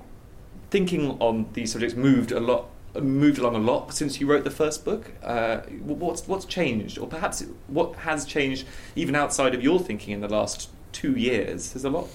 [0.69, 2.69] thinking on these subjects moved a lot?
[2.95, 5.09] Moved along a lot since you wrote the first book.
[5.23, 10.21] Uh, what's what's changed, or perhaps what has changed even outside of your thinking in
[10.21, 11.73] the last two years?
[11.73, 12.07] There's a lot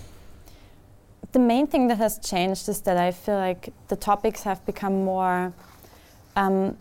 [1.32, 5.04] the main thing that has changed is that I feel like the topics have become
[5.04, 5.52] more.
[6.36, 6.76] Um,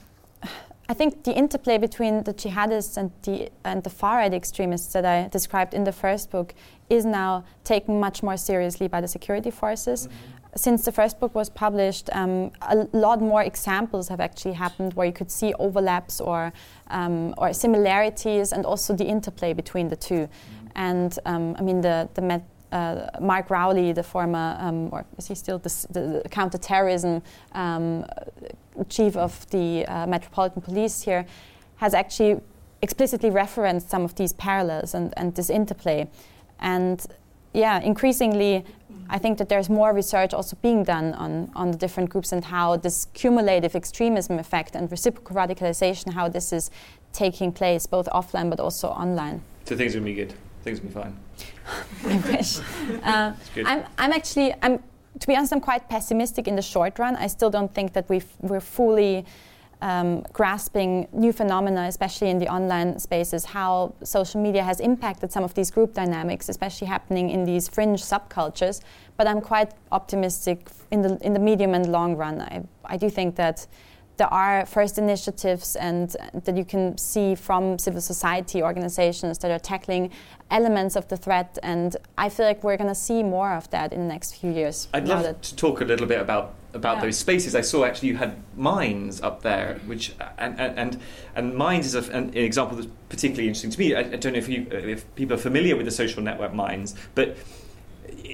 [0.90, 5.06] I think the interplay between the jihadists and the and the far right extremists that
[5.06, 6.54] I described in the first book
[6.90, 10.08] is now taken much more seriously by the security forces.
[10.08, 10.34] Mm-hmm.
[10.56, 15.06] Since the first book was published, um, a lot more examples have actually happened where
[15.06, 16.54] you could see overlaps or
[16.90, 20.68] um, or similarities, and also the interplay between the 2 mm-hmm.
[20.76, 22.22] And um, I mean the the
[22.72, 27.22] uh, Mark Rowley, the former, um, or is he still the, the, the counterterrorism
[27.54, 28.06] um,
[28.90, 31.26] chief of the uh, Metropolitan Police here,
[31.78, 32.42] has actually
[32.82, 36.08] explicitly referenced some of these parallels and, and this interplay.
[36.60, 37.06] And
[37.54, 38.66] yeah, increasingly,
[39.10, 42.44] I think that there's more research also being done on, on the different groups and
[42.44, 46.70] how this cumulative extremism effect and reciprocal radicalization, how this is
[47.14, 49.42] taking place both offline but also online.
[49.66, 50.34] So things are going to be good.
[50.68, 51.18] Things will be fine.
[52.06, 52.60] I wish.
[53.04, 53.34] Uh,
[53.66, 54.80] I'm, I'm actually, I'm,
[55.20, 57.16] to be honest, I'm quite pessimistic in the short run.
[57.16, 59.26] I still don't think that we we're fully
[59.82, 65.46] um, grasping new phenomena, especially in the online spaces, how social media has impacted some
[65.46, 68.82] of these group dynamics, especially happening in these fringe subcultures.
[69.16, 72.42] But I'm quite optimistic in the in the medium and long run.
[72.42, 73.68] I, I do think that
[74.18, 79.60] there are first initiatives and that you can see from civil society organizations that are
[79.60, 80.12] tackling
[80.50, 81.58] elements of the threat.
[81.64, 84.52] And I feel like we're going to see more of that in the next few
[84.52, 84.88] years.
[84.94, 87.04] I'd love to talk a little bit about about yeah.
[87.04, 87.56] those spaces.
[87.56, 91.00] I saw actually you had Minds up there, which and and
[91.36, 93.96] and, Minds is a, an, example that's particularly interesting to me.
[93.96, 96.96] I, I, don't know if you if people are familiar with the social network Minds,
[97.16, 97.38] but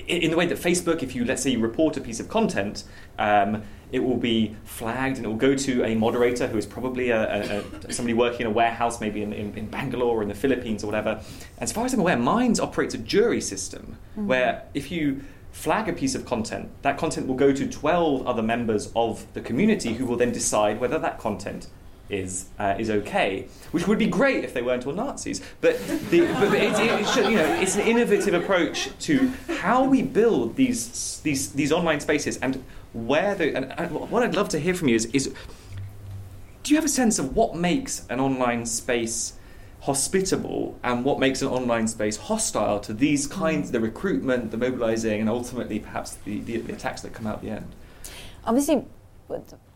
[0.08, 2.84] in the way that Facebook, if you let's say you report a piece of content.
[3.18, 7.12] Um, it will be flagged and it will go to a moderator who is probably
[7.12, 10.28] a, a, a somebody working in a warehouse, maybe in, in, in, Bangalore or in
[10.28, 11.12] the Philippines or whatever.
[11.12, 11.22] And
[11.60, 14.26] as far as I'm aware, Minds operates a jury system mm-hmm.
[14.26, 18.42] where if you flag a piece of content, that content will go to 12 other
[18.42, 21.68] members of the community who will then decide whether that content
[22.10, 25.42] is uh, is okay, which would be great if they weren't all Nazis.
[25.62, 29.84] But, the, but, but it, it should, you know, it's an innovative approach to how
[29.86, 32.64] we build these these these online spaces and
[32.94, 35.34] where the and, and what I'd love to hear from you is is
[36.64, 39.34] do you have a sense of what makes an online space
[39.82, 45.20] hospitable and what makes an online space hostile to these kinds the recruitment the mobilizing
[45.20, 47.68] and ultimately perhaps the, the, the attacks that come out at the end
[48.46, 48.86] obviously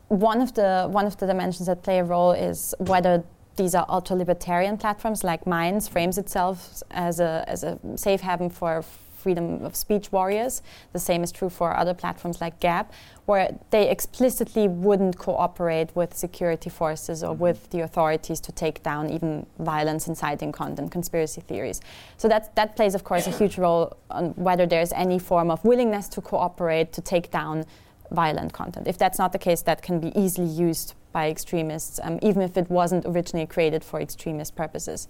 [0.09, 3.23] one of the one of the dimensions that play a role is whether
[3.55, 8.49] these are ultra libertarian platforms like Minds frames itself as a as a safe haven
[8.49, 8.83] for
[9.17, 10.61] freedom of speech warriors.
[10.93, 12.85] The same is true for other platforms like Gab,
[13.25, 19.09] where they explicitly wouldn't cooperate with security forces or with the authorities to take down
[19.09, 21.81] even violence inciting content, conspiracy theories.
[22.15, 25.65] So that, that plays, of course, a huge role on whether there's any form of
[25.65, 27.65] willingness to cooperate to take down
[28.11, 28.87] violent content.
[28.87, 32.57] If that's not the case, that can be easily used by extremists, um, even if
[32.57, 35.07] it wasn't originally created for extremist purposes.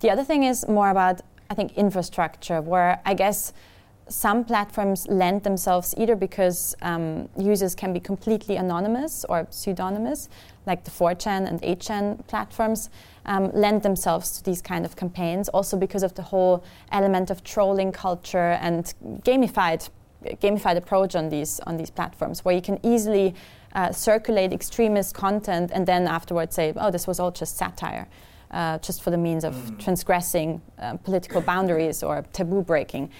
[0.00, 3.52] The other thing is more about I think, infrastructure, where I guess
[4.08, 10.28] some platforms lend themselves either because um, users can be completely anonymous or pseudonymous,
[10.66, 12.90] like the 4chan and 8chan platforms,
[13.26, 15.48] um, lend themselves to these kind of campaigns.
[15.48, 19.88] Also because of the whole element of trolling culture and gamified
[20.40, 23.34] gamified approach on these on these platforms, where you can easily
[23.74, 28.08] uh, circulate extremist content and then afterwards say, "Oh, this was all just satire."
[28.50, 29.78] uh, just for the means of mm.
[29.78, 33.10] transgressing uh, political boundaries or taboo breaking.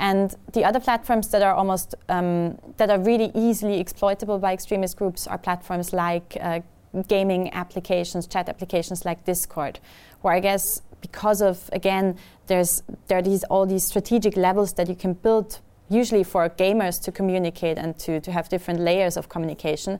[0.00, 4.96] And the other platforms that are almost um, that are really easily exploitable by extremist
[4.96, 6.60] groups are platforms like uh,
[7.08, 9.80] gaming applications, chat applications like Discord,
[10.20, 12.16] where I guess because of again
[12.46, 15.58] there's there are these all these strategic levels that you can build
[15.90, 19.98] usually for gamers to communicate and to, to have different layers of communication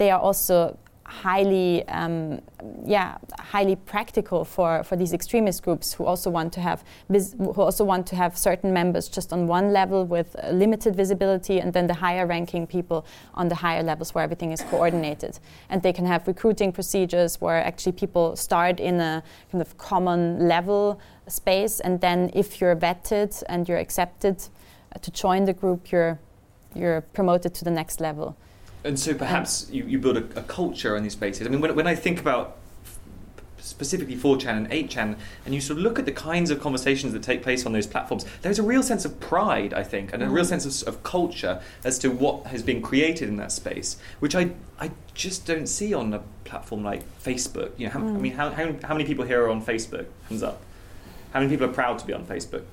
[0.00, 2.40] they are also highly, um,
[2.86, 7.84] yeah, highly practical for, for these extremist groups who also want to have who also
[7.84, 11.94] want to have certain members just on one level with limited visibility, and then the
[11.94, 15.38] higher ranking people on the higher levels where everything is coordinated.
[15.68, 20.48] And they can have recruiting procedures where actually people start in a kind of common
[20.48, 24.59] level space, and then if you're vetted and you're accepted uh,
[25.00, 26.18] to join the group, you're
[26.74, 28.36] you're promoted to the next level.
[28.84, 31.46] And so perhaps you, you build a, a, culture in these spaces.
[31.46, 32.56] I mean, when, when I think about
[33.58, 37.22] specifically 4chan and 8chan, and you sort of look at the kinds of conversations that
[37.22, 40.28] take place on those platforms, there's a real sense of pride, I think, and a
[40.28, 40.48] real mm.
[40.48, 44.52] sense of, of culture as to what has been created in that space, which I,
[44.78, 47.72] I just don't see on a platform like Facebook.
[47.76, 48.16] You know, how, mm.
[48.16, 50.06] I mean, how, how, how many people here are on Facebook?
[50.28, 50.62] Hands up.
[51.32, 52.64] How many people are proud to be on Facebook?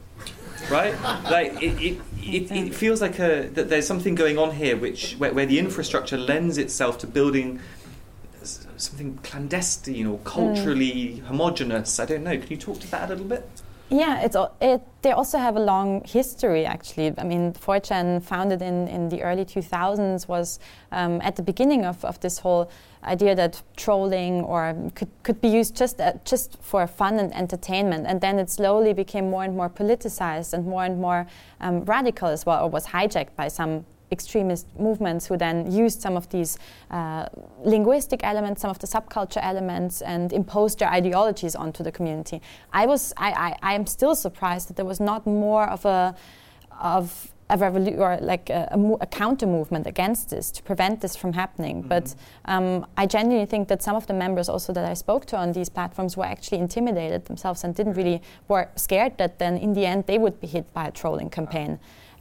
[0.70, 1.00] Right?
[1.24, 5.14] Like it, it, it, it, feels like a, that there's something going on here which
[5.14, 7.60] where, where, the infrastructure lends itself to building
[8.78, 11.24] something clandestine or culturally mm.
[11.24, 12.00] homogenous.
[12.00, 12.38] I don't know.
[12.38, 13.50] Can you talk to that a little bit?
[13.90, 16.66] Yeah, it's it, they also have a long history.
[16.66, 20.60] Actually, I mean, 4chan, founded in, in the early 2000s, was
[20.92, 22.70] um, at the beginning of, of this whole
[23.06, 28.06] idea that trolling or could, could be used just uh, just for fun and entertainment,
[28.08, 31.26] and then it slowly became more and more politicized and more and more
[31.62, 36.16] um, radical as well, or was hijacked by some extremist movements who then used some
[36.16, 36.58] of these
[36.92, 37.28] uh,
[37.64, 42.42] linguistic elements, some of the subculture elements, and imposed their ideologies onto the community.
[42.72, 46.16] I was, I, I, I am still surprised that there was not more of a,
[46.80, 51.02] of a revolution or like a, a, mo- a, counter movement against this to prevent
[51.02, 51.80] this from happening.
[51.80, 51.90] Mm-hmm.
[51.90, 52.16] But
[52.46, 55.54] um, I genuinely think that some of the members also that I spoke to on
[55.54, 59.86] these platforms were actually intimidated themselves and didn't really were scared that then in the
[59.86, 61.80] end they would be hit by a trolling campaign.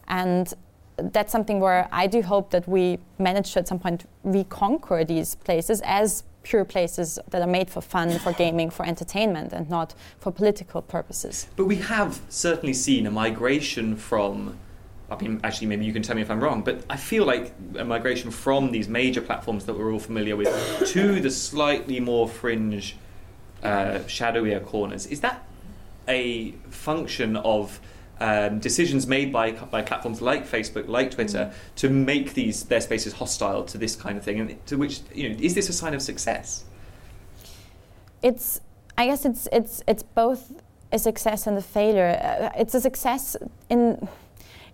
[0.09, 0.53] And
[0.97, 5.35] that's something where I do hope that we manage to at some point reconquer these
[5.35, 9.95] places as pure places that are made for fun, for gaming, for entertainment, and not
[10.19, 11.49] for political purposes.
[11.57, 14.59] But we have certainly seen a migration from
[15.09, 17.55] I mean, actually, maybe you can tell me if I'm wrong, but I feel like
[17.79, 20.49] a migration from these major platforms that we're all familiar with
[20.89, 22.97] to the slightly more fringe,
[23.63, 25.47] uh, shadowier corners is that
[26.09, 27.81] a function of
[28.21, 31.75] um, decisions made by by platforms like Facebook, like Twitter, mm.
[31.77, 35.29] to make these their spaces hostile to this kind of thing, and to which you
[35.29, 36.65] know, is this a sign of success?
[38.23, 38.61] It's,
[38.97, 40.53] I guess, it's it's it's both
[40.93, 42.19] a success and a failure.
[42.23, 43.37] Uh, it's a success
[43.69, 44.09] in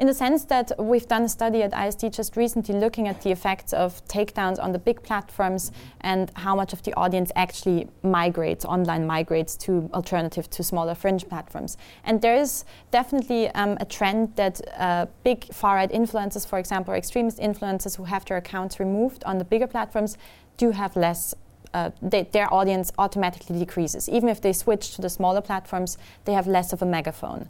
[0.03, 3.30] in the sense that we've done a study at ISD just recently looking at the
[3.30, 8.64] effects of takedowns on the big platforms and how much of the audience actually migrates,
[8.64, 11.76] online migrates to alternative to smaller fringe platforms.
[12.03, 16.92] And there is definitely um, a trend that uh, big far right influencers, for example,
[16.94, 20.18] or extremist influencers who have their accounts removed on the bigger platforms,
[20.57, 21.32] do have less
[21.74, 24.09] uh, they, their audience automatically decreases.
[24.09, 27.48] Even if they switch to the smaller platforms, they have less of a megaphone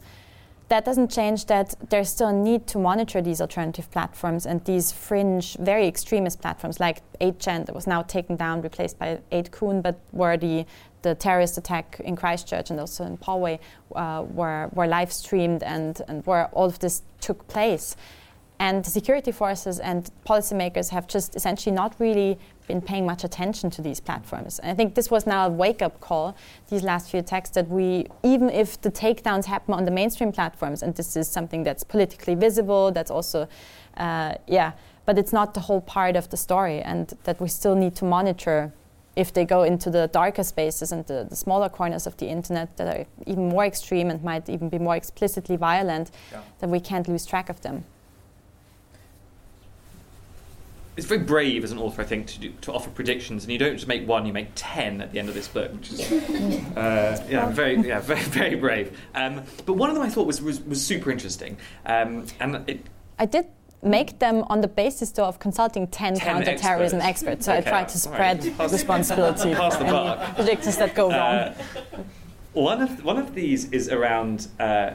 [0.72, 4.90] that doesn't change that there's still a need to monitor these alternative platforms and these
[4.90, 10.00] fringe, very extremist platforms like 8chan that was now taken down, replaced by 8kun, but
[10.12, 10.64] where the,
[11.02, 13.58] the terrorist attack in Christchurch and also in Poway
[13.94, 17.94] uh, were, were live streamed and, and where all of this took place.
[18.58, 23.82] And security forces and policymakers have just essentially not really been paying much attention to
[23.82, 24.58] these platforms.
[24.58, 26.36] And I think this was now a wake up call,
[26.68, 30.82] these last few attacks, that we, even if the takedowns happen on the mainstream platforms,
[30.82, 33.48] and this is something that's politically visible, that's also,
[33.96, 34.72] uh, yeah,
[35.04, 38.04] but it's not the whole part of the story, and that we still need to
[38.04, 38.72] monitor
[39.14, 42.74] if they go into the darker spaces and the, the, smaller corners of the internet
[42.78, 46.40] that are even more extreme and might even be more explicitly violent, yeah.
[46.60, 47.84] then we can't lose track of them
[50.96, 53.58] it's very brave as an author, I think, to, do, to offer predictions, and you
[53.58, 56.12] don't just make one; you make ten at the end of this book, which is
[56.76, 58.98] uh, yeah, very yeah, very very brave.
[59.14, 62.86] Um, but one of them I thought was was, was super interesting, um, and it,
[63.18, 63.46] I did
[63.82, 67.46] make them on the basis though of consulting 10, 10 counter-terrorism experts.
[67.46, 68.70] So okay, I tried to spread right.
[68.70, 70.36] responsibility Pass the buck.
[70.36, 72.06] predictions that go uh, wrong.
[72.52, 74.94] One of one of these is around uh,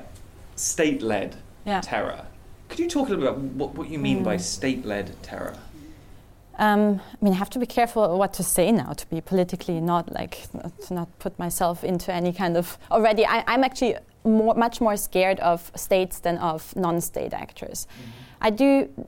[0.56, 1.36] state-led
[1.66, 1.82] yeah.
[1.82, 2.26] terror.
[2.70, 4.26] Could you talk a little bit about what, what you mean mm.
[4.26, 5.56] by state-led terror?
[6.58, 9.80] Um, I mean, I have to be careful what to say now to be politically
[9.80, 10.47] not like
[10.88, 12.78] to not put myself into any kind of.
[12.89, 17.88] Already, I, am actually more, much more scared of states than of non-state actors.
[17.91, 18.12] Mm-hmm.
[18.41, 19.08] I do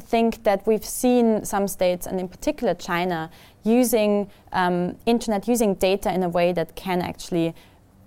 [0.00, 3.30] think that we've seen some states, and in particular China,
[3.64, 7.54] using um, internet, using data in a way that can actually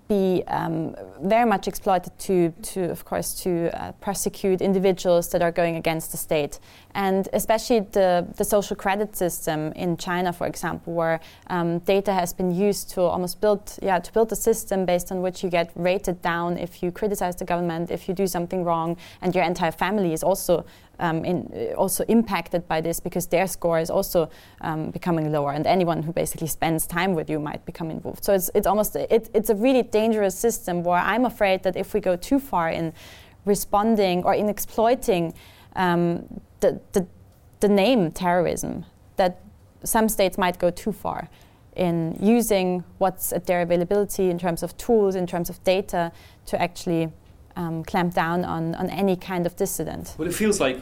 [0.08, 5.52] be um, very much exploited to, to of course, to uh, prosecute individuals that are
[5.52, 6.58] going against the state.
[6.94, 12.32] And especially the, the social credit system in China, for example, where um, data has
[12.32, 15.70] been used to almost build, yeah, to build a system based on which you get
[15.74, 19.72] rated down if you criticize the government, if you do something wrong, and your entire
[19.72, 20.64] family is also
[20.98, 24.30] um, in, also impacted by this because their score is also
[24.60, 28.24] um, becoming lower, and anyone who basically spends time with you might become involved.
[28.24, 31.94] So it's, it's almost it, it's a really dangerous system where I'm afraid that if
[31.94, 32.92] we go too far in
[33.44, 35.34] responding or in exploiting
[35.74, 37.06] um, the, the,
[37.60, 38.86] the name terrorism,
[39.16, 39.40] that
[39.84, 41.28] some states might go too far
[41.76, 46.12] in using what's at their availability in terms of tools, in terms of data,
[46.46, 47.10] to actually
[47.56, 50.14] um, clamp down on, on any kind of dissident.
[50.18, 50.80] Well, it feels like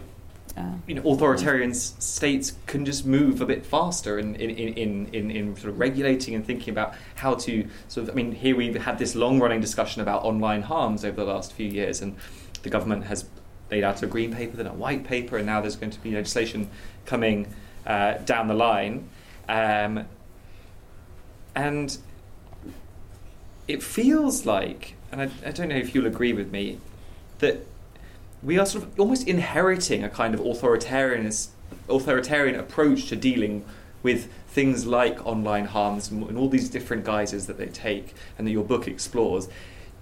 [0.57, 5.31] uh, you know, authoritarian states can just move a bit faster in, in, in, in,
[5.31, 8.13] in sort of regulating and thinking about how to sort of.
[8.13, 11.53] I mean, here we've had this long running discussion about online harms over the last
[11.53, 12.17] few years, and
[12.63, 13.27] the government has
[13.71, 16.13] laid out a green paper, then a white paper, and now there's going to be
[16.13, 16.71] legislation
[17.07, 17.53] coming
[17.87, 19.09] uh, down the line.
[19.49, 20.07] Um,
[21.55, 21.97] and
[23.67, 26.79] it feels like and I, I don't know if you'll agree with me,
[27.39, 27.67] that
[28.43, 31.31] we are sort of almost inheriting a kind of authoritarian
[31.89, 33.65] authoritarian approach to dealing
[34.03, 38.51] with things like online harms and all these different guises that they take and that
[38.51, 39.49] your book explores.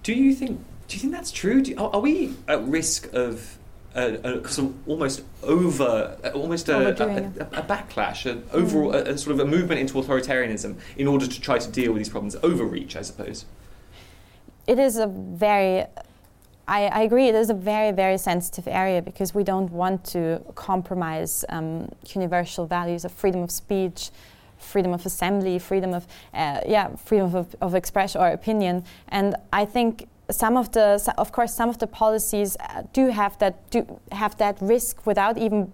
[0.03, 0.61] Do you think?
[0.87, 1.61] Do you think that's true?
[1.61, 3.58] Do, are, are, we at risk of
[3.99, 9.07] a, a sort of almost over, almost a, a, a backlash, an overall, mm.
[9.07, 12.09] a, sort of a movement into authoritarianism in order to try to deal with these
[12.09, 12.37] problems?
[12.37, 13.45] Overreach, I suppose
[14.69, 15.87] it is a very
[16.71, 17.29] I, I, agree.
[17.29, 22.67] It is a very, very sensitive area because we don't want to compromise um, universal
[22.67, 24.11] values of freedom of speech,
[24.59, 28.85] freedom of assembly, freedom of uh, yeah, freedom of, of expression or opinion.
[29.09, 33.39] And I think some of the, of course, some of the policies uh, do have
[33.39, 35.73] that do have that risk without even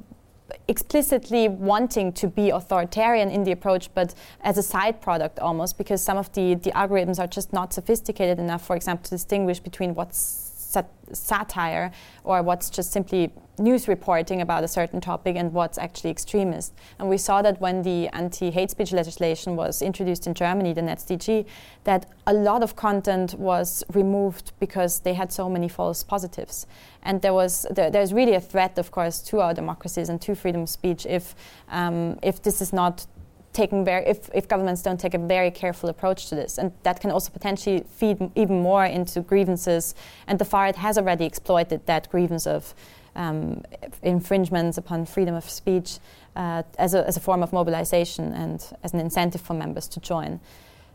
[0.69, 6.03] explicitly wanting to be authoritarian in the approach, but as a side product almost, because
[6.03, 9.95] some of the, the algorithms are just not sophisticated enough, for example, to distinguish between
[9.95, 10.44] what's
[10.75, 11.91] sat- satire
[12.25, 16.73] or what's just simply news reporting about a certain topic and what's actually extremist.
[16.99, 21.47] And we saw that when the anti-hate speech legislation was introduced in Germany, the NetzDG,
[21.85, 26.67] that a lot of content was removed because they had so many false positives.
[27.03, 30.35] And there was there, there's really a threat, of course, to our democracies and to
[30.35, 31.35] freedom of speech if
[31.69, 33.07] um, if this is not
[33.55, 37.01] taking very if, if governments don't take a very careful approach to this and that
[37.01, 39.95] can also potentially feed even more into grievances
[40.27, 42.75] and the far right has already exploited that grievance of
[43.17, 43.63] um,
[44.03, 45.99] infringements upon freedom of speech
[46.37, 50.01] uh, as, a, as a form of mobilization and as an incentive for members to
[50.01, 50.41] join.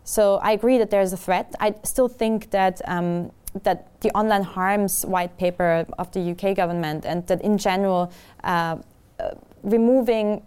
[0.03, 1.55] So I agree that there is a threat.
[1.60, 3.32] I still think that um,
[3.64, 8.12] that the online harms white paper of the UK government and that in general
[8.43, 8.78] uh,
[9.20, 9.32] uh,
[9.64, 10.43] removing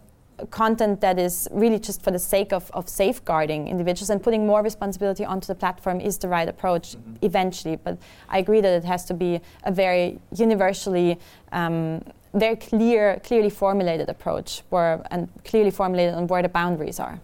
[0.50, 4.62] content that is really just for the sake of, of safeguarding individuals and putting more
[4.62, 7.14] responsibility onto the platform is the right approach mm-hmm.
[7.22, 7.76] eventually.
[7.76, 11.18] But I agree that it has to be a very universally,
[11.52, 12.02] um,
[12.34, 17.20] very clear, clearly formulated approach, where and clearly formulated on where the boundaries are.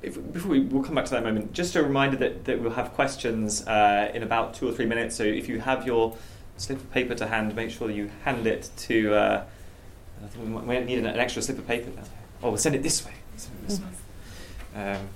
[0.00, 2.72] If, before we we'll come back to that moment, just a reminder that, that we'll
[2.72, 5.16] have questions uh, in about two or three minutes.
[5.16, 6.16] So if you have your
[6.56, 9.14] slip of paper to hand, make sure you hand it to.
[9.14, 9.44] Uh,
[10.24, 12.02] I think we might need an, an extra slip of paper now.
[12.42, 13.12] Oh, we'll send it this way.
[13.36, 13.86] It this way.
[14.74, 15.08] Um,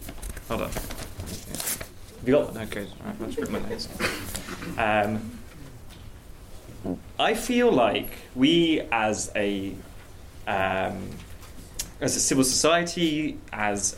[0.48, 0.70] hold on.
[0.70, 2.62] Have you got one?
[2.64, 3.88] Okay, all right, let's rip my notes.
[4.78, 5.38] Um,
[7.18, 9.74] I feel like we, as a
[10.46, 11.10] um,
[12.00, 13.96] as a civil society, as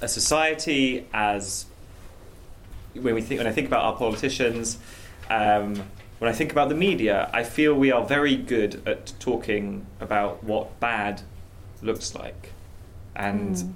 [0.00, 1.66] a society, as
[2.94, 4.78] when we think when I think about our politicians,
[5.30, 5.82] um,
[6.22, 10.44] when I think about the media, I feel we are very good at talking about
[10.44, 11.22] what bad
[11.82, 12.52] looks like,
[13.16, 13.72] and mm.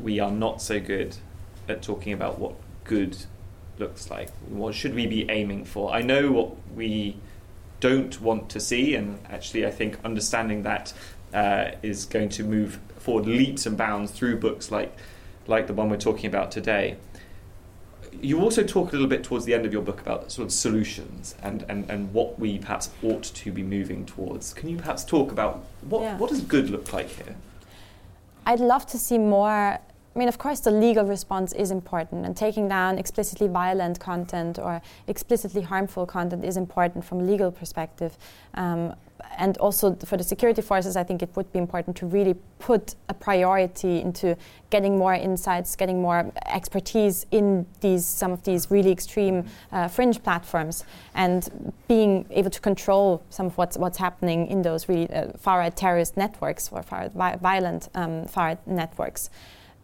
[0.00, 1.18] we are not so good
[1.68, 3.18] at talking about what good
[3.76, 4.30] looks like.
[4.48, 5.92] What should we be aiming for?
[5.92, 7.18] I know what we
[7.80, 10.94] don't want to see, and actually, I think understanding that
[11.34, 14.96] uh, is going to move forward leaps and bounds through books like
[15.46, 16.96] like the one we're talking about today
[18.20, 20.52] you also talk a little bit towards the end of your book about sort of
[20.52, 24.52] solutions and, and, and what we perhaps ought to be moving towards.
[24.54, 26.16] Can you perhaps talk about what, yeah.
[26.18, 27.34] what does good look like here?
[28.46, 29.78] I'd love to see more.
[30.14, 34.58] I mean, of course, the legal response is important, and taking down explicitly violent content
[34.58, 38.18] or explicitly harmful content is important from a legal perspective.
[38.54, 38.94] Um,
[39.38, 42.94] and also for the security forces, I think it would be important to really put
[43.08, 44.36] a priority into
[44.70, 50.22] getting more insights, getting more expertise in these some of these really extreme uh, fringe
[50.22, 55.28] platforms, and being able to control some of what's what's happening in those really uh,
[55.38, 59.30] far right terrorist networks or far vi- violent um, far right networks.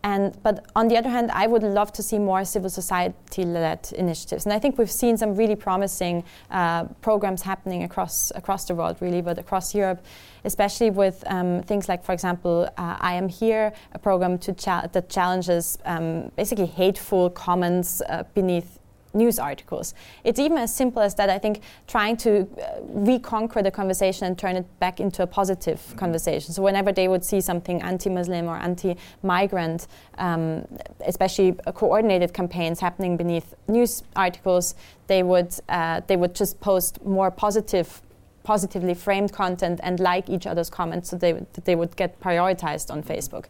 [0.05, 3.93] And, but on the other hand, I would love to see more civil society led
[3.97, 4.47] initiatives.
[4.47, 8.97] And I think we've seen some really promising uh, programs happening across, across the world,
[9.01, 10.05] really, but across Europe,
[10.45, 15.09] especially with um, things like, for example, uh, I Am Here, a program cha- that
[15.09, 18.79] challenges um, basically hateful comments uh, beneath
[19.15, 19.95] news articles.
[20.25, 21.31] It's even as simple as that.
[21.31, 25.81] I think trying to uh, reconquer the conversation and turn it back into a positive
[25.81, 25.99] mm-hmm.
[25.99, 26.53] conversation.
[26.53, 29.87] So whenever they would see something anti-Muslim or anti-migrant,
[30.19, 30.67] um,
[31.07, 34.75] especially uh, coordinated campaigns happening beneath news articles,
[35.07, 38.03] they would uh, they would just post more positive
[38.45, 41.35] positively framed content and like each other's comments so they,
[41.65, 43.45] they would get prioritized on Facebook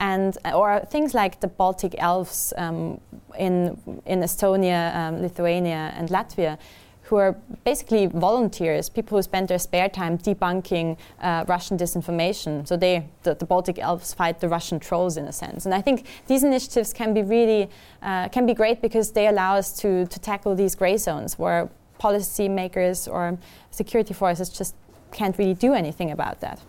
[0.00, 3.00] and or things like the Baltic elves um,
[3.38, 6.58] in in Estonia, um, Lithuania, and Latvia,
[7.02, 12.66] who are basically volunteers, people who spend their spare time debunking uh, Russian disinformation.
[12.66, 15.66] So they, the, the, Baltic elves, fight the Russian trolls in a sense.
[15.66, 17.68] And I think these initiatives can be really
[18.02, 21.68] uh, can be great because they allow us to to tackle these gray zones where
[22.00, 23.38] policymakers or
[23.70, 24.74] security forces just
[25.12, 26.60] can't really do anything about that.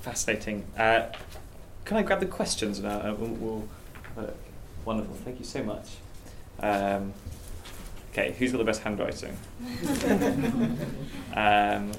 [0.00, 0.64] Fascinating.
[0.76, 1.06] Uh,
[1.84, 2.98] can I grab the questions now?
[2.98, 3.68] Uh, we'll, we'll,
[4.16, 4.30] uh,
[4.84, 5.88] wonderful, thank you so much.
[6.60, 7.12] Um,
[8.12, 9.36] okay, who's got the best handwriting?
[11.36, 11.92] um,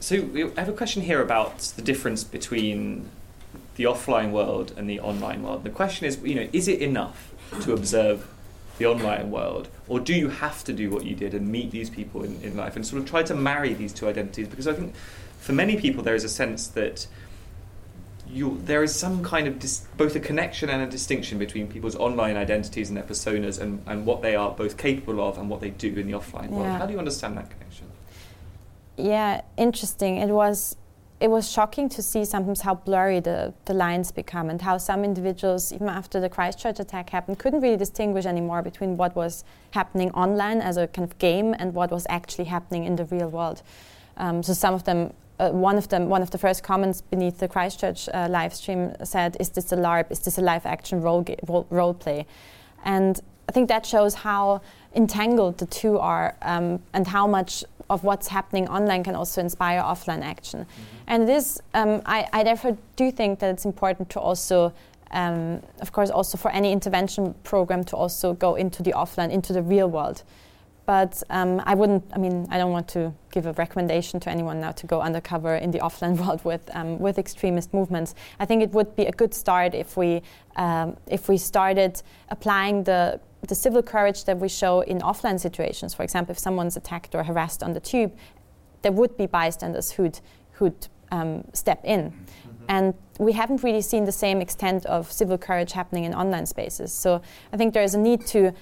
[0.00, 0.16] so
[0.56, 3.08] I have a question here about the difference between
[3.76, 5.62] the offline world and the online world.
[5.62, 8.26] The question is, you know, is it enough to observe
[8.78, 11.90] the online world, or do you have to do what you did and meet these
[11.90, 14.48] people in, in life and sort of try to marry these two identities?
[14.48, 14.94] Because I think
[15.40, 17.06] for many people there is a sense that
[18.32, 21.96] you, there is some kind of dis, both a connection and a distinction between people's
[21.96, 25.60] online identities and their personas and, and what they are both capable of and what
[25.60, 26.56] they do in the offline yeah.
[26.56, 26.78] world.
[26.78, 27.86] How do you understand that connection?
[28.96, 30.18] Yeah, interesting.
[30.18, 30.76] It was
[31.20, 35.04] it was shocking to see sometimes how blurry the, the lines become and how some
[35.04, 40.10] individuals, even after the Christchurch attack happened, couldn't really distinguish anymore between what was happening
[40.12, 43.60] online as a kind of game and what was actually happening in the real world.
[44.16, 47.38] Um, so some of them, uh, one of them, one of the first comments beneath
[47.38, 50.10] the Christchurch uh, live stream said, "Is this a LARP?
[50.10, 52.26] Is this a live action role, ga- role, role play?"
[52.84, 54.60] And I think that shows how
[54.94, 59.80] entangled the two are um, and how much of what's happening online can also inspire
[59.82, 60.60] offline action.
[60.60, 60.82] Mm-hmm.
[61.08, 64.72] And it is, um, I, I, therefore do think that it's important to also,
[65.10, 69.52] um, of course, also for any intervention program to also go into the offline, into
[69.52, 70.22] the real world.
[70.90, 74.58] But um, I wouldn't, I mean, I don't want to give a recommendation to anyone
[74.58, 78.16] now to go undercover in the offline world with, um, with extremist movements.
[78.40, 80.20] I think it would be a good start if we,
[80.56, 85.94] um, if we started applying the the civil courage that we show in offline situations,
[85.94, 88.12] for example, if someone's attacked or harassed on the tube,
[88.82, 90.18] there would be bystanders who'd,
[90.54, 92.10] who'd um, step in.
[92.10, 92.64] Mm-hmm.
[92.68, 96.92] And we haven't really seen the same extent of civil courage happening in online spaces.
[96.92, 97.22] So
[97.52, 98.52] I think there is a need to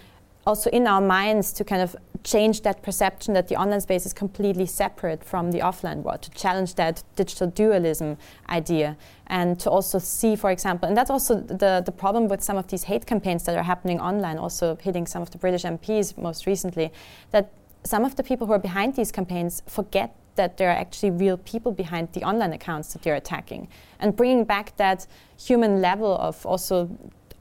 [0.49, 1.94] also in our minds to kind of
[2.24, 6.30] change that perception that the online space is completely separate from the offline world, to
[6.30, 8.16] challenge that digital dualism
[8.49, 8.96] idea,
[9.26, 12.66] and to also see, for example, and that's also the, the problem with some of
[12.68, 16.46] these hate campaigns that are happening online, also hitting some of the British MPs most
[16.46, 16.90] recently,
[17.30, 17.53] that
[17.84, 21.36] some of the people who are behind these campaigns forget that there are actually real
[21.36, 23.68] people behind the online accounts that they're attacking.
[24.01, 26.88] And bringing back that human level of also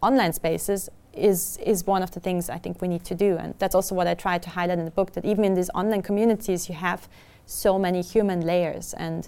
[0.01, 3.53] online spaces is is one of the things I think we need to do, and
[3.59, 5.13] that's also what I try to highlight in the book.
[5.13, 7.07] That even in these online communities, you have
[7.45, 9.27] so many human layers, and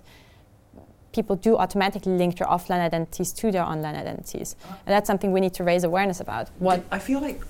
[1.11, 5.41] people do automatically link their offline identities to their online identities, and that's something we
[5.41, 6.49] need to raise awareness about.
[6.59, 7.41] What I feel like,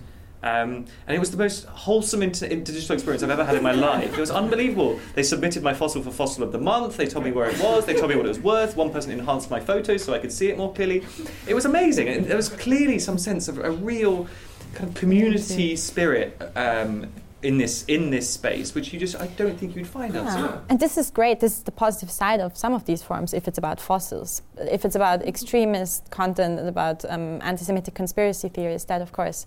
[0.43, 3.73] Um, and it was the most wholesome inter- digital experience I've ever had in my
[3.73, 4.13] life.
[4.13, 5.01] It was unbelievable.
[5.15, 6.99] They submitted my fossil for Fossil of the Month.
[6.99, 7.85] They told me where it was.
[7.85, 8.77] They told me what it was worth.
[8.77, 11.05] One person enhanced my photos so I could see it more clearly.
[11.49, 12.07] It was amazing.
[12.09, 14.29] And there was clearly some sense of a real
[14.75, 17.09] kind of community spirit um,
[17.47, 20.25] in this in this space, which you just I don't think you'd find yeah.
[20.25, 20.63] elsewhere.
[20.69, 21.41] And this is great.
[21.41, 23.33] This is the positive side of some of these forums.
[23.33, 28.85] If it's about fossils, if it's about extremist content and about um, anti-Semitic conspiracy theories,
[28.87, 29.47] that of course,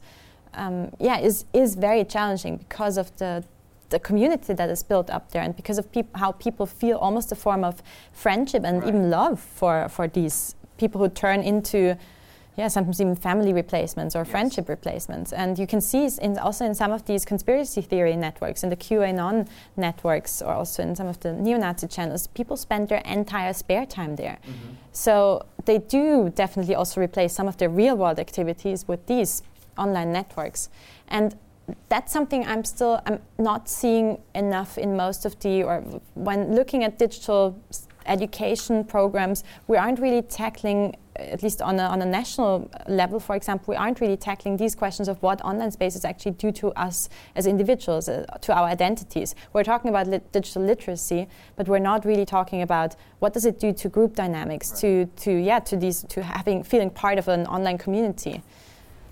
[0.53, 3.43] um, yeah, is is very challenging because of the
[3.89, 7.31] the community that is built up there and because of peop- how people feel almost
[7.31, 7.81] a form of
[8.13, 8.87] friendship and right.
[8.87, 11.97] even love for for these people who turn into
[12.59, 14.31] yeah, sometimes even family replacements or yes.
[14.31, 15.31] friendship replacements.
[15.31, 18.75] And you can see in, also in some of these conspiracy theory networks, in the
[18.75, 19.47] QAnon
[19.77, 24.17] networks, or also in some of the neo-Nazi channels, people spend their entire spare time
[24.17, 24.39] there.
[24.43, 24.73] Mm-hmm.
[24.91, 29.41] So they do definitely also replace some of their real-world activities with these
[29.77, 30.69] online networks.
[31.07, 31.37] And
[31.87, 35.79] that's something I'm still I'm not seeing enough in most of the or
[36.15, 37.57] when looking at digital
[38.05, 43.35] education programs, we aren't really tackling at least on a, on a national level, for
[43.35, 47.09] example, we aren't really tackling these questions of what online spaces actually do to us
[47.35, 49.35] as individuals, uh, to our identities.
[49.53, 53.59] We're talking about lit- digital literacy, but we're not really talking about what does it
[53.59, 54.81] do to group dynamics, right.
[54.81, 58.41] to, to yeah, to these, to having feeling part of an online community.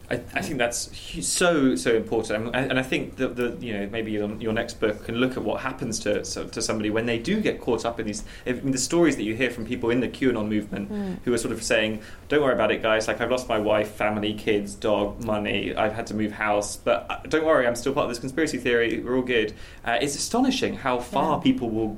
[0.10, 0.90] I, I, think that's
[1.28, 5.04] so so important, and I think that the you know maybe your, your, next book
[5.04, 8.06] can look at what happens to to somebody when they do get caught up in
[8.06, 11.18] these in the stories that you hear from people in the QAnon movement mm.
[11.26, 13.08] who are sort of saying, "Don't worry about it, guys.
[13.10, 15.76] Like I've lost my wife, family, kids, dog, money.
[15.76, 18.60] I've had to move house, but uh, don't worry, I'm still part of this conspiracy
[18.60, 19.02] theory.
[19.02, 19.54] We're all good."
[19.84, 21.44] Uh, it's astonishing how far yeah.
[21.44, 21.98] people will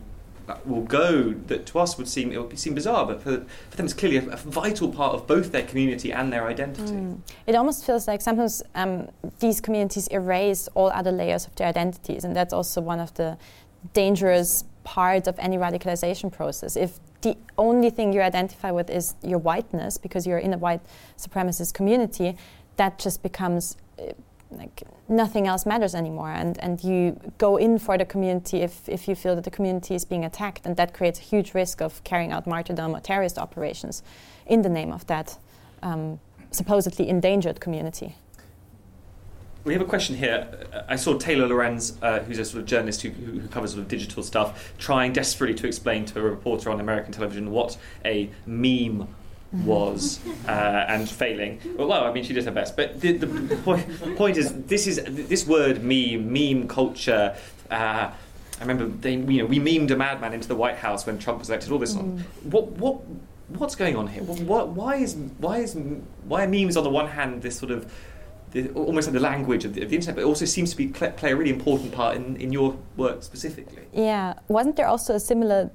[0.66, 3.86] will go that to us would seem it would seem bizarre, but for, for them
[3.86, 6.93] it's clearly a, a vital part of both their community and their identity.
[6.93, 7.20] Mm.
[7.47, 12.24] It almost feels like sometimes um, these communities erase all other layers of their identities,
[12.24, 13.38] and that's also one of the
[13.93, 16.76] dangerous parts of any radicalization process.
[16.76, 20.82] If the only thing you identify with is your whiteness because you're in a white
[21.18, 22.38] supremacist community,
[22.78, 24.14] that just becomes uh,
[24.52, 29.08] like nothing else matters anymore and, and you go in for the community if, if
[29.08, 32.04] you feel that the community is being attacked and that creates a huge risk of
[32.04, 34.02] carrying out martyrdom or terrorist operations
[34.47, 35.38] in the name of that
[35.84, 36.20] um,
[36.52, 38.16] supposedly endangered community.
[39.66, 40.47] We have a question here.
[40.88, 43.88] I saw Taylor Lorenz, uh, who's a sort of journalist who, who, covers sort of
[43.88, 49.08] digital stuff, trying desperately to explain to a reporter on American television what a meme
[49.52, 50.52] was uh,
[50.88, 51.60] and failing.
[51.78, 52.76] Well, well, I mean, she did her best.
[52.76, 57.36] But the, the, the point, point is, this is this word meme, meme culture.
[57.70, 58.12] Uh,
[58.60, 61.39] I remember they, you know, we memed a madman into the White House when Trump
[61.39, 61.72] was elected.
[61.72, 61.95] All this.
[61.95, 62.22] Mm.
[62.43, 63.02] What what
[63.58, 64.24] what's going on here?
[64.24, 65.76] What, what, why is why is
[66.26, 67.91] why are memes on the one hand this sort of
[68.52, 70.78] the, almost like the language of the, of the, internet, but it also seems to
[70.78, 73.84] be play a really important part in, in your work specifically.
[73.93, 75.70] Yeah, wasn't there also a similar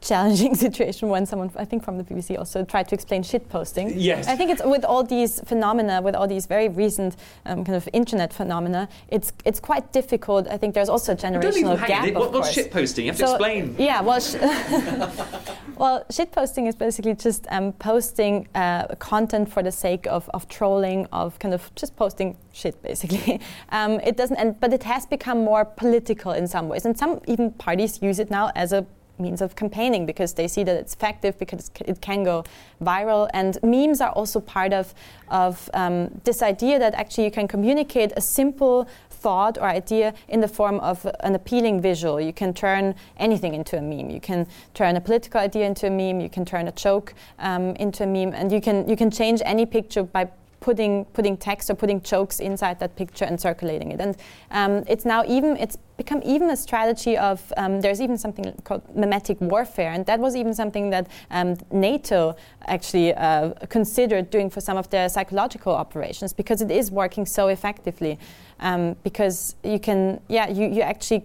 [0.00, 3.98] challenging situation when someone, I think from the BBC, also tried to explain shit posting.
[3.98, 4.28] Yes.
[4.28, 7.88] I think it's with all these phenomena, with all these very recent um, kind of
[7.92, 10.48] internet phenomena, it's it's quite difficult.
[10.48, 12.06] I think there's also a generational gap.
[12.06, 12.14] It.
[12.14, 13.06] What, what's shit posting?
[13.06, 13.74] You have so, to explain.
[13.78, 14.36] Yeah, well, sh-
[15.76, 20.48] well, shit posting is basically just um, posting uh, content for the sake of, of
[20.48, 23.40] trolling, of kind of just posting shit, basically.
[23.72, 27.20] Um, it doesn't, and, but it has become more political in some ways, and some
[27.26, 28.84] even parties use it now as a
[29.20, 32.44] means of campaigning because they see that it's effective because it can go
[32.82, 34.94] viral and memes are also part of
[35.28, 38.88] of um, this idea that actually you can communicate a simple
[39.20, 42.20] thought or idea in the form of an appealing visual.
[42.20, 44.10] You can turn anything into a meme.
[44.10, 46.20] You can turn a political idea into a meme.
[46.20, 49.42] You can turn a joke um, into a meme, and you can you can change
[49.44, 54.00] any picture by putting putting text or putting jokes inside that picture and circulating it.
[54.00, 54.16] And
[54.50, 58.82] um, it's now even it's become even a strategy of um, there's even something called
[58.94, 62.36] memetic warfare, and that was even something that um, NATO
[62.66, 67.48] actually uh, considered doing for some of their psychological operations because it is working so
[67.48, 68.18] effectively.
[68.60, 71.24] Um, because you can yeah you you actually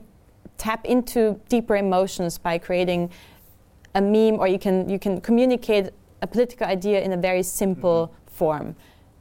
[0.57, 3.11] tap into deeper emotions by creating
[3.93, 5.89] a meme or you can you can communicate
[6.21, 8.35] a political idea in a very simple mm-hmm.
[8.35, 8.75] form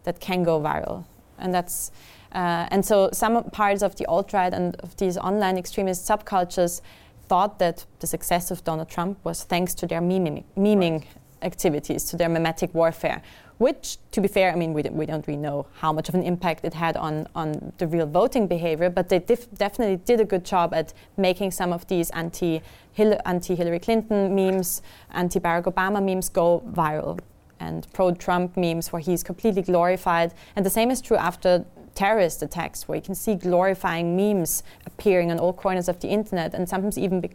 [0.04, 1.04] that can go viral.
[1.38, 1.90] And that's
[2.34, 6.80] uh, and so some parts of the alt-right and of these online extremist subcultures
[7.28, 11.06] thought that the success of Donald Trump was thanks to their memeing, memeing right.
[11.42, 13.22] activities, to their memetic warfare,
[13.58, 16.16] which, to be fair, I mean, we, don't, we don't really know how much of
[16.16, 20.20] an impact it had on, on the real voting behavior, but they def- definitely did
[20.20, 22.60] a good job at making some of these anti
[22.94, 24.82] Hillary Clinton memes,
[25.12, 27.20] anti Barack Obama memes go viral
[27.60, 30.34] and pro-Trump memes where he's completely glorified.
[30.56, 35.30] And the same is true after terrorist attacks, where you can see glorifying memes appearing
[35.30, 37.28] on all corners of the internet, and sometimes even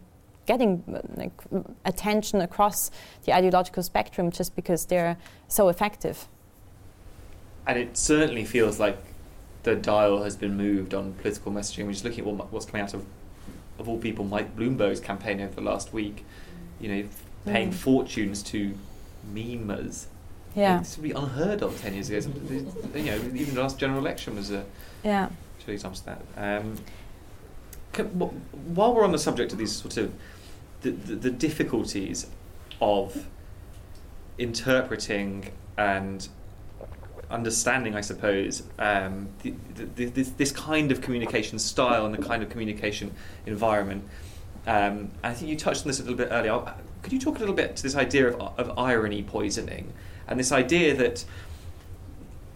[0.46, 0.82] getting
[1.16, 1.32] like,
[1.84, 2.90] attention across
[3.24, 5.16] the ideological spectrum just because they're
[5.48, 6.26] so effective.
[7.66, 8.98] And it certainly feels like
[9.62, 11.84] the dial has been moved on political messaging.
[11.86, 13.04] We're just looking at what's coming out of,
[13.78, 16.24] of all people, Mike Bloomberg's campaign over the last week.
[16.80, 17.08] You know,
[17.44, 17.74] paying mm.
[17.74, 18.74] fortunes to
[19.32, 20.06] memers
[20.54, 20.78] yeah.
[20.78, 22.32] This would be unheard of 10 years ago.
[22.94, 24.64] you know, even the last general election was a
[25.04, 25.28] yeah.
[25.64, 26.60] two examples of that.
[26.60, 26.76] Um,
[27.92, 30.12] can, while we're on the subject of these sort of
[30.82, 32.26] the, the, the difficulties
[32.80, 33.26] of
[34.38, 36.28] interpreting and
[37.30, 42.42] understanding, I suppose, um, the, the, this, this, kind of communication style and the kind
[42.42, 43.14] of communication
[43.46, 44.04] environment.
[44.66, 46.74] Um, I think you touched on this a little bit earlier.
[47.02, 49.92] Could you talk a little bit to this idea of, of irony poisoning?
[50.30, 51.24] and this idea that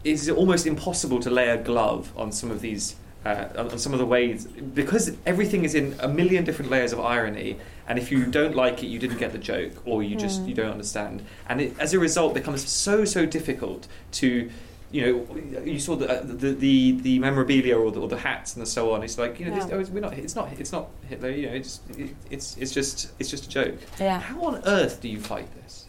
[0.05, 3.99] it's almost impossible to lay a glove on some of these uh, on some of
[3.99, 8.27] the ways because everything is in a million different layers of irony and if you
[8.27, 10.49] don't like it you didn't get the joke or you just mm.
[10.49, 14.51] you don't understand and it, as a result becomes so so difficult to
[14.95, 18.55] you know you saw the uh, the, the, the memorabilia or the, or the, hats
[18.57, 19.67] and so on it's like you know yeah.
[19.67, 22.73] this, oh, we're not it's not it's not Hitler you know it's it, it's it's
[22.73, 24.21] just it's just a joke yeah.
[24.21, 25.89] how on earth do you fight this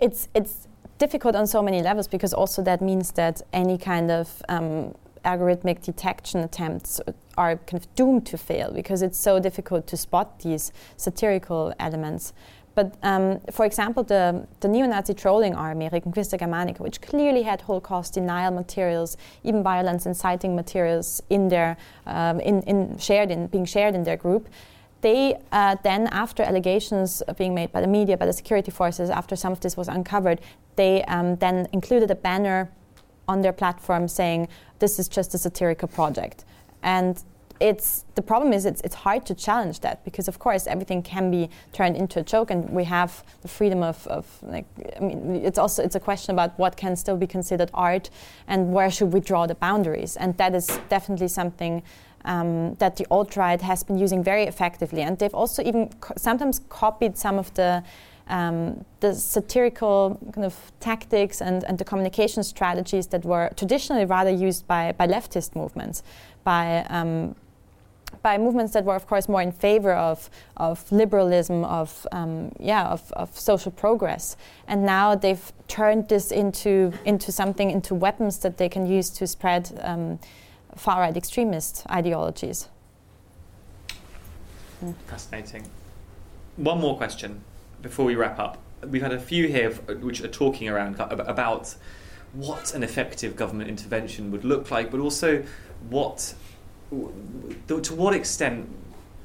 [0.00, 0.68] it's it's
[0.98, 4.94] difficult on so many levels because also that means that any kind of um,
[5.24, 7.00] algorithmic detection attempts
[7.36, 12.32] are kind of doomed to fail because it's so difficult to spot these satirical elements.
[12.74, 18.14] But um, for example, the, the neo-Nazi trolling army, Reconquista Germanica, which clearly had Holocaust
[18.14, 23.94] denial materials, even violence inciting materials in their, um, in, in shared in, being shared
[23.94, 24.48] in their group,
[25.04, 29.36] they uh, then, after allegations being made by the media, by the security forces, after
[29.36, 30.40] some of this was uncovered,
[30.76, 32.70] they um, then included a banner
[33.28, 34.48] on their platform saying,
[34.78, 36.46] "This is just a satirical project,"
[36.82, 37.22] and
[37.60, 41.30] it's the problem is it's, it's hard to challenge that because of course everything can
[41.30, 45.36] be turned into a joke and we have the freedom of, of like I mean
[45.44, 48.10] it's also it's a question about what can still be considered art
[48.48, 50.16] and where should we draw the boundaries.
[50.16, 51.82] And that is definitely something
[52.24, 55.02] um, that the alt-right has been using very effectively.
[55.02, 57.84] And they've also even co- sometimes copied some of the
[58.26, 64.30] um, the satirical kind of tactics and, and the communication strategies that were traditionally rather
[64.30, 66.02] used by, by leftist movements,
[66.42, 67.34] by um,
[68.22, 72.88] by movements that were, of course, more in favor of, of liberalism, of, um, yeah,
[72.88, 74.36] of, of social progress.
[74.68, 79.26] And now they've turned this into, into something, into weapons that they can use to
[79.26, 80.18] spread um,
[80.76, 82.68] far right extremist ideologies.
[85.06, 85.66] Fascinating.
[86.56, 87.42] One more question
[87.82, 88.58] before we wrap up.
[88.86, 91.74] We've had a few here which are talking around about
[92.34, 95.44] what an effective government intervention would look like, but also
[95.88, 96.34] what,
[97.66, 98.68] to what extent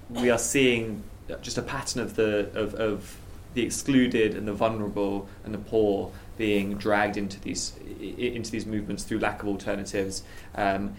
[0.09, 1.03] we are seeing
[1.41, 3.17] just a pattern of the of, of
[3.53, 9.03] the excluded and the vulnerable and the poor being dragged into these into these movements
[9.03, 10.24] through lack of alternatives.
[10.55, 10.95] Um,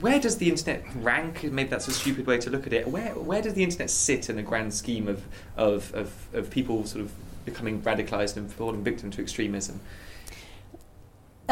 [0.00, 1.42] where does the internet rank?
[1.44, 2.88] Maybe that's a stupid way to look at it.
[2.88, 5.24] Where where does the internet sit in the grand scheme of
[5.56, 7.12] of, of, of people sort of
[7.44, 9.80] becoming radicalized and falling victim to extremism?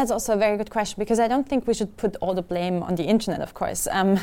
[0.01, 2.41] That's also a very good question because I don't think we should put all the
[2.41, 3.43] blame on the internet.
[3.43, 3.87] Of course.
[3.91, 4.19] Um,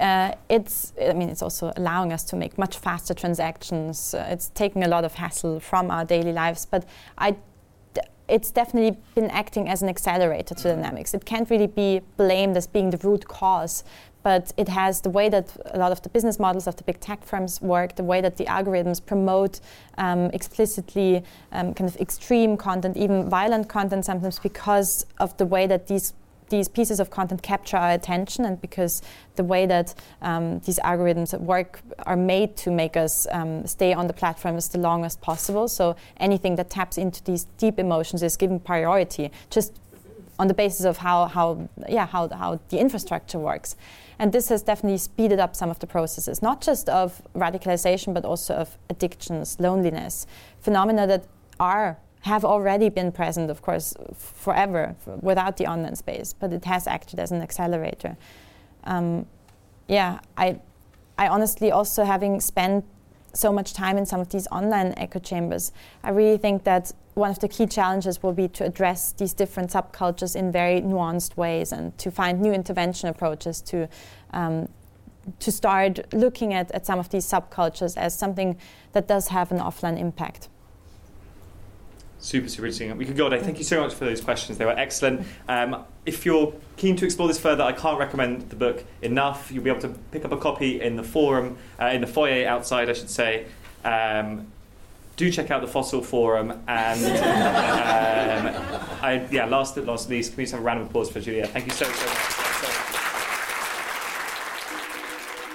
[0.00, 4.12] uh, it's I mean it's also allowing us to make much faster transactions.
[4.12, 6.84] Uh, it's taking a lot of hassle from our daily lives, but
[7.16, 7.36] I
[8.28, 11.14] it's definitely been acting as an accelerator to dynamics.
[11.14, 13.84] It can't really be blamed as being the root cause,
[14.28, 17.00] but it has the way that a lot of the business models of the big
[17.00, 19.58] tech firms work, the way that the algorithms promote
[19.96, 25.66] um, explicitly um, kind of extreme content, even violent content sometimes because of the way
[25.66, 26.12] that these
[26.50, 29.02] these pieces of content capture our attention and because
[29.36, 34.06] the way that um, these algorithms work are made to make us um, stay on
[34.06, 35.68] the platform as the longest possible.
[35.68, 39.72] So anything that taps into these deep emotions is given priority just
[40.38, 43.76] on the basis of how, how, yeah, how, how the infrastructure works.
[44.18, 48.24] And this has definitely speeded up some of the processes, not just of radicalization, but
[48.24, 50.26] also of addictions, loneliness,
[50.60, 51.24] phenomena that
[51.60, 56.86] are have already been present, of course, forever without the online space, but it has
[56.86, 58.16] acted as an accelerator.
[58.84, 59.26] Um,
[59.86, 60.58] yeah, I,
[61.16, 62.84] I honestly also having spent
[63.32, 65.72] so much time in some of these online echo chambers,
[66.02, 69.70] I really think that one of the key challenges will be to address these different
[69.70, 73.88] subcultures in very nuanced ways and to find new intervention approaches to
[74.32, 74.68] um,
[75.40, 78.56] to start looking at, at some of these subcultures as something
[78.92, 80.48] that does have an offline impact.
[82.20, 82.96] Super, super interesting.
[82.96, 83.38] We could go on.
[83.40, 84.58] Thank you so much for those questions.
[84.58, 85.26] They were excellent.
[85.48, 89.52] Um, if you're keen to explore this further, I can't recommend the book enough.
[89.52, 92.46] You'll be able to pick up a copy in the forum, uh, in the foyer
[92.46, 93.46] outside, I should say.
[93.84, 94.48] Um,
[95.16, 96.50] do check out the Fossil Forum.
[96.66, 98.62] And um,
[99.02, 101.20] I, yeah, last but not least, can we just have a round of applause for
[101.20, 101.46] Julia?
[101.46, 102.16] Thank you so, so much.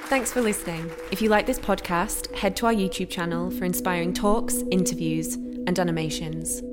[0.07, 0.91] Thanks for listening.
[1.11, 5.37] If you like this podcast, head to our YouTube channel for inspiring talks, interviews,
[5.67, 6.63] and animations.